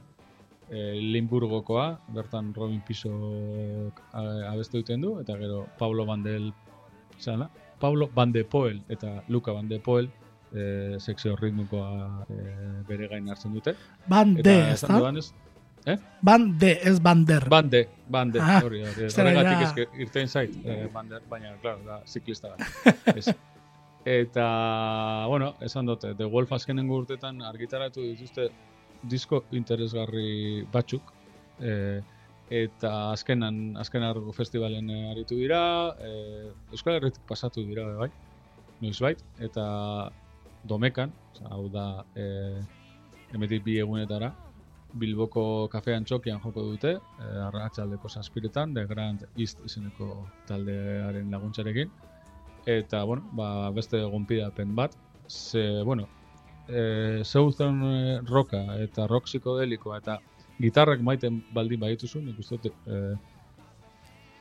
e, 0.70 0.94
Limburgokoa, 1.00 2.00
bertan 2.14 2.54
Robin 2.54 2.82
Pisok 2.82 4.02
a- 4.14 4.52
abestu 4.52 4.78
duten 4.82 5.02
du, 5.02 5.20
eta 5.22 5.38
gero 5.38 5.68
Pablo 5.80 6.06
Bandel, 6.06 6.54
zana, 7.20 7.50
Pablo 7.80 8.10
Van 8.14 8.32
de 8.32 8.44
Poel 8.44 8.82
eta 8.90 9.24
Luca 9.28 9.52
Van 9.52 9.68
de 9.70 9.80
Poel 9.80 10.10
e, 10.54 10.96
sexio 11.00 11.36
ritmikoa 11.36 12.26
e, 12.30 12.38
bere 12.88 13.08
gain 13.08 13.30
hartzen 13.30 13.54
dute. 13.54 13.76
Bande, 14.08 14.56
ez 14.72 14.82
da? 14.82 14.98
dudanez, 14.98 15.34
Bande, 16.22 16.74
ez 16.84 17.00
bander. 17.00 17.46
Bande, 17.48 17.88
bande, 18.10 18.40
Ah, 18.44 18.60
hori, 18.66 18.82
hori. 18.84 19.06
Horregatik 19.08 19.62
ja. 19.62 19.68
eske 19.70 19.86
irten 20.04 20.28
zait, 20.28 20.52
eh, 20.66 20.90
bander, 20.92 21.22
baina, 21.30 21.54
claro, 21.62 21.80
da, 21.86 22.02
ziklista 22.06 22.50
da. 22.50 22.66
Ez. 23.16 23.32
Eta, 24.04 24.48
bueno, 25.28 25.54
esan 25.62 25.86
dute, 25.86 26.14
The 26.16 26.26
Wolf 26.26 26.52
azkenengo 26.52 26.98
urtetan 26.98 27.42
argitaratu 27.42 28.02
dituzte 28.04 28.50
disko 29.10 29.44
interesgarri 29.52 30.66
batzuk, 30.72 31.12
eh, 31.60 32.00
eta 32.50 33.12
azkenan, 33.12 33.76
azken 33.78 34.04
argo 34.08 34.32
festivalen 34.32 34.90
eh, 34.90 35.12
aritu 35.12 35.36
dira, 35.36 35.62
eh, 36.00 36.52
Euskal 36.72 37.00
Herritik 37.00 37.24
pasatu 37.28 37.64
dira, 37.68 37.88
bai, 38.00 38.10
noizbait, 38.82 39.24
eta 39.44 39.66
domekan, 40.68 41.12
oza, 41.34 41.48
hau 41.52 41.68
da, 41.70 41.88
eh, 42.16 42.62
emetik 43.36 43.64
bi 43.66 43.80
egunetara, 43.80 44.34
Bilboko 44.98 45.68
kafean 45.70 46.06
txokian 46.08 46.40
joko 46.42 46.64
dute, 46.72 46.94
eh, 46.96 47.40
arratsaldeko 47.48 48.10
zazpiretan, 48.10 48.74
The 48.74 48.86
Grand 48.88 49.26
East 49.36 49.60
izeneko 49.66 50.26
taldearen 50.48 51.32
laguntzarekin. 51.32 51.92
Eta, 52.66 53.04
bueno, 53.04 53.28
ba, 53.34 53.70
beste 53.76 54.00
gonpidapen 54.02 54.76
bat, 54.76 54.96
ze, 55.28 55.84
bueno, 55.84 56.08
eh, 56.70 57.22
Southern 57.24 57.84
eh, 57.84 58.20
Rocka 58.28 58.64
eta 58.84 59.08
rock 59.08 59.26
psikodelikoa 59.26 59.98
eta 60.02 60.20
gitarrak 60.62 61.02
maiten 61.02 61.44
baldin 61.54 61.80
badituzu, 61.80 62.22
nik 62.22 62.40
uste 62.40 62.58
dut, 62.64 62.74
eh, 62.88 63.14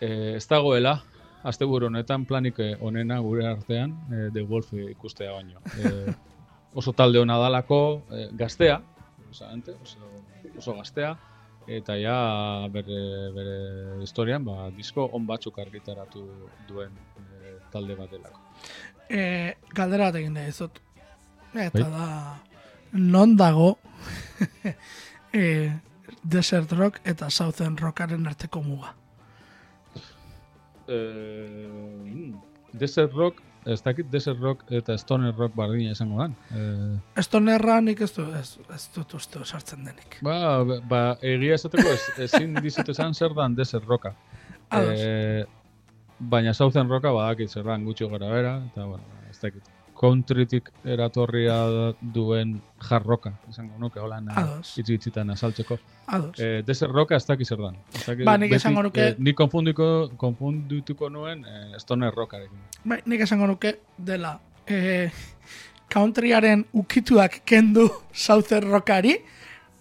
eh, 0.00 0.36
ez 0.36 0.46
dagoela, 0.48 0.98
asteburu 1.46 1.90
honetan 1.90 2.24
planik 2.26 2.58
onena 2.80 3.20
gure 3.20 3.46
artean 3.46 3.92
eh, 4.10 4.28
The 4.32 4.42
Wolf 4.48 4.72
ikustea 4.72 5.32
baino. 5.32 5.60
Eh, 5.78 6.14
oso 6.76 6.92
talde 6.92 7.20
hona 7.20 7.38
dalako, 7.40 8.02
eh, 8.12 8.28
gaztea, 8.32 8.80
osamente, 9.30 9.76
oso, 9.82 10.10
oso 10.58 10.74
gaztea, 10.76 11.16
eta 11.66 11.96
ja 11.98 12.16
bere, 12.72 12.98
bere 13.34 14.02
historian 14.02 14.44
ba, 14.44 14.70
disko 14.76 15.08
on 15.12 15.26
batzuk 15.26 15.58
argitaratu 15.58 16.24
duen 16.68 16.92
eh, 17.18 17.56
talde 17.72 17.96
bat 17.98 18.10
delako. 18.10 18.42
E, 19.10 19.54
galdera 19.74 20.10
bat 20.10 20.20
egin 20.22 20.34
da 20.34 20.46
izot. 20.48 20.82
Eta 21.54 21.82
Bai. 21.82 21.90
da, 21.90 22.38
non 22.92 23.36
dago 23.36 23.78
e, 25.32 25.72
Desert 26.22 26.72
Rock 26.72 27.00
eta 27.04 27.30
Southern 27.30 27.76
Rockaren 27.76 28.26
arteko 28.26 28.62
muga. 28.62 28.94
Eh, 30.88 32.32
Desert 32.72 33.12
Rock, 33.12 33.42
ez 33.64 33.82
dakit 33.82 34.06
Desert 34.10 34.40
Rock 34.40 34.70
eta 34.70 34.96
Stoner 34.98 35.34
Rock 35.34 35.54
bardina 35.56 35.94
izango 35.94 36.20
dan. 36.20 36.34
Eh, 36.54 37.22
Stonerra 37.22 37.80
nik 37.80 38.00
ez, 38.00 38.12
du, 38.14 38.26
ez, 38.38 38.58
ez 38.74 38.88
dut 38.94 39.14
uste 39.18 39.44
sartzen 39.44 39.84
denik. 39.86 40.18
ba, 40.22 40.64
ba, 40.88 41.02
egia 41.22 41.58
esateko 41.58 41.94
ez, 41.94 42.02
ezin 42.28 42.58
dizut 42.62 42.88
esan 42.94 43.14
zer 43.14 43.34
dan 43.34 43.54
Desert 43.58 43.86
Rocka. 43.86 44.14
Eh, 44.72 45.44
baina 46.18 46.54
Southern 46.54 46.90
Rocka 46.90 47.14
badakit 47.14 47.50
zer 47.50 47.66
dan 47.66 47.84
gutxi 47.86 48.08
gara 48.10 48.30
bera, 48.30 48.58
eta 48.70 48.86
bueno, 48.86 49.24
ez 49.30 49.38
dakit. 49.40 49.75
Countrytik 49.96 50.70
eratorria 50.84 51.56
duen 52.00 52.58
hard 52.90 53.06
rocka, 53.06 53.32
izango 53.48 53.78
nuke, 53.80 54.00
holan 54.00 54.28
eh, 54.28 54.44
hitz 54.76 54.88
hitzitan 54.92 55.30
azaltzeko. 55.32 55.78
Ados. 56.06 56.34
Eh, 56.38 56.62
Desert 56.66 56.92
Rocka 56.92 57.16
ez 57.16 57.24
dakit 57.26 57.48
zer 57.48 57.58
dan. 57.58 57.78
Ez 57.94 58.04
dakit, 58.06 58.24
Ba, 58.28 58.36
nik 58.38 58.52
esango 58.52 58.82
nuke- 58.82 59.06
eh, 59.08 59.14
ni 59.18 59.32
konfundiko, 59.34 60.10
konfundituko 60.16 61.08
nuen 61.10 61.44
eh, 61.44 61.78
Stoner 61.80 62.12
Rockarekin. 62.14 62.58
Bai, 62.84 63.00
nik 63.06 63.24
esango 63.24 63.46
nuke 63.46 63.78
dela 63.96 64.36
e, 64.66 65.10
countryaren 65.92 66.66
ukituak 66.74 67.40
kendu 67.46 67.88
Southern 68.12 68.70
Rockari 68.70 69.16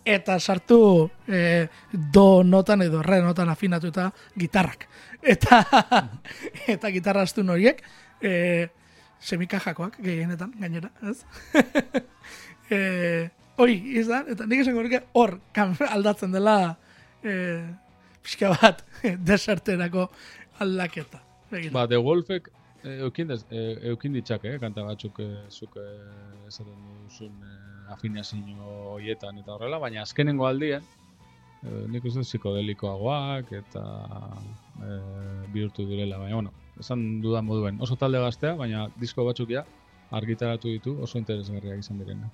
eta 0.05 0.39
sartu 0.39 1.09
e, 1.28 1.68
do 1.91 2.43
notan 2.43 2.82
edo 2.86 3.01
re 3.01 3.22
notan 3.22 3.49
afinatuta 3.49 4.11
gitarrak. 4.38 4.88
Eta 5.22 5.63
eta 6.74 6.91
gitarra 6.93 7.26
astun 7.26 7.49
horiek 7.49 7.82
e, 8.22 8.70
semikajakoak 9.26 9.98
gehienetan 10.04 10.54
gainera, 10.60 10.92
ez? 11.10 11.24
e, 12.76 12.80
hori, 13.58 13.78
izan, 14.00 14.30
eta 14.34 14.48
nik 14.50 14.62
esango 14.64 14.86
nuke 14.86 15.02
hor 15.18 15.40
aldatzen 15.90 16.36
dela 16.36 16.58
e, 17.24 17.34
pixka 18.26 18.54
bat 18.56 18.84
deserterako 19.30 20.10
aldaketa. 20.64 21.22
Begira. 21.52 21.74
Ba, 21.74 21.88
The 21.90 22.02
Wolfek 22.02 22.50
eh, 22.84 23.00
eukin, 23.06 23.30
dez, 23.30 23.44
eh, 23.52 23.90
eukin 23.92 24.16
eh, 24.16 24.58
kanta 24.60 24.84
batzuk 24.84 25.20
eh, 25.20 25.46
zuk 25.50 25.78
eh, 25.78 26.48
esaten 26.48 26.78
duzun 27.06 27.34
eh, 27.44 27.94
afinazio 27.94 28.70
hoietan 28.96 29.38
eta 29.38 29.54
horrela, 29.54 29.80
baina 29.80 30.02
azkenengo 30.02 30.48
aldien, 30.48 30.84
eh, 31.64 31.86
nik 31.90 32.06
uste 32.06 32.22
psikodelikoagoak 32.22 33.52
eta 33.52 33.84
eh, 34.82 35.46
bihurtu 35.54 35.86
direla, 35.86 36.18
baina, 36.18 36.36
bueno, 36.36 36.54
esan 36.80 37.22
dudan 37.22 37.46
moduen, 37.46 37.78
oso 37.82 37.96
talde 37.96 38.20
gaztea, 38.20 38.56
baina 38.56 38.88
disko 39.00 39.26
batzuk 39.26 39.50
ja 39.52 39.66
argitaratu 40.12 40.70
ditu 40.70 40.98
oso 41.02 41.18
interesgarriak 41.18 41.80
izan 41.80 41.98
direna. 42.00 42.30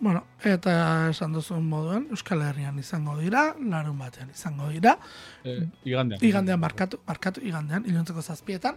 Bueno, 0.00 0.24
eta 0.44 1.08
esan 1.10 1.32
duzun 1.32 1.64
moduen, 1.70 2.08
Euskal 2.10 2.42
Herrian 2.42 2.78
izango 2.78 3.16
dira, 3.18 3.54
larun 3.62 3.98
batean 3.98 4.30
izango 4.30 4.68
dira, 4.68 4.96
Eh, 5.44 5.62
igandean. 5.84 6.18
igandean 6.22 6.60
markatu, 6.60 6.98
markatu 7.06 7.40
igandean, 7.40 7.86
iluntzeko 7.86 8.22
zazpietan, 8.22 8.76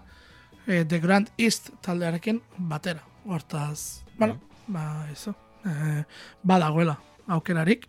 e, 0.68 0.86
The 0.86 1.00
Grand 1.00 1.30
East 1.38 1.72
taldearekin 1.82 2.42
batera. 2.58 3.02
Hortaz, 3.26 4.04
bueno, 4.18 4.40
ba, 4.68 5.08
eso, 5.12 5.36
e, 5.66 6.04
badagoela 6.44 7.00
aukerarik, 7.28 7.88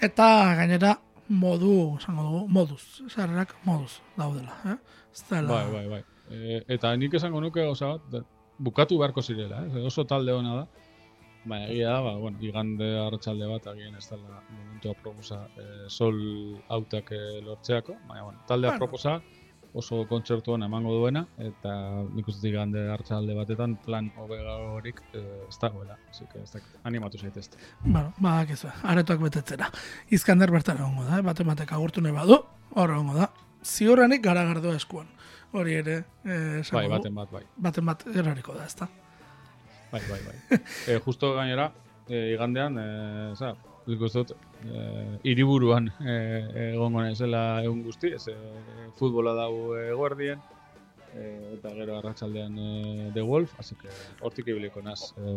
eta 0.00 0.54
gainera 0.56 0.98
modu, 1.28 1.98
esango 1.98 2.22
dugu, 2.24 2.48
moduz, 2.48 3.02
sarrerak 3.08 3.54
moduz 3.64 4.00
daudela, 4.16 4.56
eh? 4.66 4.76
Ez 5.12 5.24
dela, 5.30 5.48
Bai, 5.52 5.66
bai, 5.72 5.88
bai. 5.88 6.02
E, 6.30 6.62
eta 6.76 6.94
nik 6.96 7.14
esango 7.14 7.40
nuke 7.40 7.60
gauza 7.64 7.92
bat, 7.96 8.06
da- 8.12 8.24
bukatu 8.58 8.98
beharko 8.98 9.22
zirela, 9.22 9.64
eh? 9.66 9.84
oso 9.86 10.04
talde 10.06 10.32
ona 10.32 10.54
da. 10.62 10.66
Baina 11.44 11.66
egia 11.72 11.90
da, 11.90 12.00
ba, 12.04 12.12
bueno, 12.22 12.38
igande 12.40 12.86
arratsalde 13.02 13.46
bat 13.50 13.66
agian 13.66 13.96
ez 13.98 14.04
dela 14.08 14.40
momentu 14.48 14.90
aproposa 14.92 15.40
e, 15.58 15.64
sol 15.90 16.14
autak 16.68 17.10
e, 17.12 17.40
lortzeako, 17.42 17.96
baina 18.08 18.22
bueno, 18.28 18.38
talde 18.46 18.68
Bueno. 18.68 18.76
aproposa 18.76 19.20
oso 19.74 20.02
kontzertu 20.06 20.52
ona 20.52 20.66
emango 20.68 20.92
duena 20.92 21.24
eta 21.40 21.72
nik 22.14 22.28
uste 22.28 22.46
igande 22.50 22.78
arratsalde 22.92 23.34
batetan 23.34 23.74
plan 23.82 24.12
hobegagorik 24.20 25.00
e, 25.14 25.22
ez 25.48 25.58
dagoela, 25.58 25.96
ez 26.12 26.20
dakit, 26.52 26.78
animatu 26.84 27.18
zaitezte. 27.18 27.56
bueno, 27.82 28.12
badakizu, 28.20 28.68
aretoak 28.84 29.20
betetzera. 29.26 29.70
Izkander 30.10 30.50
bertan 30.52 30.76
egongo 30.78 31.04
da, 31.08 31.18
eh? 31.18 31.22
bate 31.22 31.42
batek 31.42 31.72
agurtu 31.72 32.00
nahi 32.04 32.12
badu, 32.14 32.38
hor 32.76 32.90
egongo 32.90 33.14
da. 33.18 33.30
Ziurrenik 33.62 34.22
garagardoa 34.24 34.76
eskuan. 34.76 35.08
Hori 35.52 35.74
ere, 35.76 35.98
eh, 36.24 36.62
Bai, 36.72 36.88
baten 36.88 37.14
bat, 37.14 37.30
bai. 37.30 37.42
baten 37.56 37.86
bat 37.86 38.04
erariko 38.14 38.54
da, 38.56 38.64
ezta? 38.66 38.88
Bai, 39.92 40.00
bai, 40.08 40.20
bai. 40.24 40.58
e, 40.88 40.98
justo 41.04 41.34
gainera, 41.36 41.70
e, 42.08 42.32
igandean, 42.32 42.78
e, 42.80 42.86
za, 43.36 43.52
dut, 43.86 44.32
e, 44.64 45.18
iriburuan 45.28 45.90
e, 46.00 46.16
egongo 46.72 47.02
naizela 47.02 47.62
egun 47.62 47.82
guzti, 47.84 48.14
ez 48.16 48.26
e, 48.32 48.36
futbola 48.96 49.34
dago 49.36 49.76
eguerdien, 49.76 50.40
e, 51.14 51.54
eta 51.56 51.72
gero 51.76 51.96
arratsaldean 51.98 52.58
e, 52.58 53.10
The 53.14 53.22
Wolf, 53.22 53.54
así 53.58 53.76
que 53.76 53.88
hortik 54.20 54.48
ibiliko 54.48 54.82
naz, 54.82 55.12
e, 55.18 55.34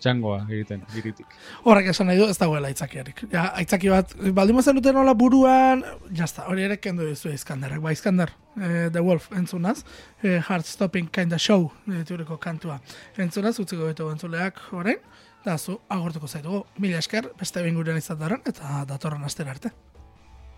txangoa 0.00 0.46
egiten, 0.48 0.84
iritik. 0.96 1.26
Horrek 1.64 1.90
esan 1.92 2.10
nahi 2.10 2.20
du 2.20 2.28
ez 2.30 2.38
dagoela 2.40 2.70
aitzakiarik. 2.72 3.24
Ja, 3.32 3.48
aitzaki 3.60 3.92
bat, 3.92 4.14
baldin 4.36 4.60
bazen 4.60 4.78
duten 4.78 4.96
nola 4.96 5.14
buruan, 5.14 5.84
jazta, 6.16 6.46
hori 6.50 6.66
ere 6.68 6.80
kendu 6.82 7.06
dizu 7.08 7.32
Iskanderrak. 7.34 7.82
Ba, 7.84 7.92
Iskander, 7.96 8.34
eh, 8.60 8.88
The 8.92 9.04
Wolf 9.04 9.30
entzunaz, 9.36 9.84
eh, 10.22 10.40
Heart 10.40 10.66
Stopping 10.66 11.10
Kinda 11.10 11.38
Show, 11.38 11.70
eh, 11.88 12.04
kantua. 12.40 12.80
Entzunaz, 13.16 13.58
utziko 13.60 13.86
betu 13.86 14.10
entzuleak 14.10 14.60
orain, 14.72 14.98
da 15.44 15.56
zu, 15.58 15.80
agortuko 15.88 16.28
zaitugu. 16.28 16.64
Mila 16.78 16.98
esker, 16.98 17.32
beste 17.38 17.62
behin 17.62 17.74
gurean 17.74 17.96
izatearen, 17.96 18.42
eta 18.44 18.84
datorren 18.86 19.24
astera 19.24 19.50
arte. 19.50 19.72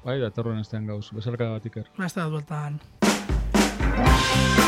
Bai, 0.05 0.19
datorren 0.19 0.59
astean 0.59 0.87
gauz, 0.87 1.11
besarka 1.15 1.53
bat 1.55 1.67
iker. 1.67 1.89
Beste 1.99 2.21
bat 2.21 2.31
bueltan. 2.31 2.81
Bye. 4.13 4.62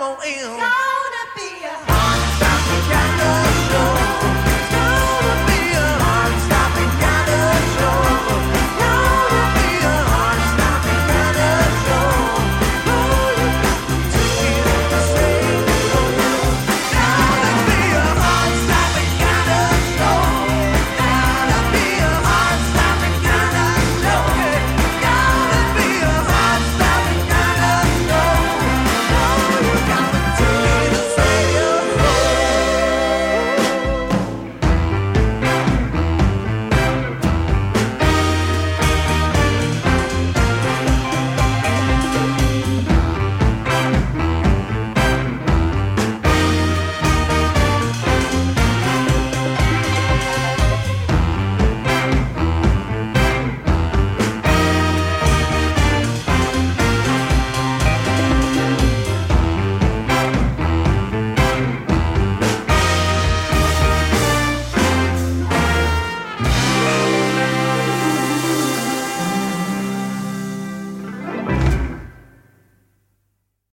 On 0.00 0.16
in. 0.24 0.99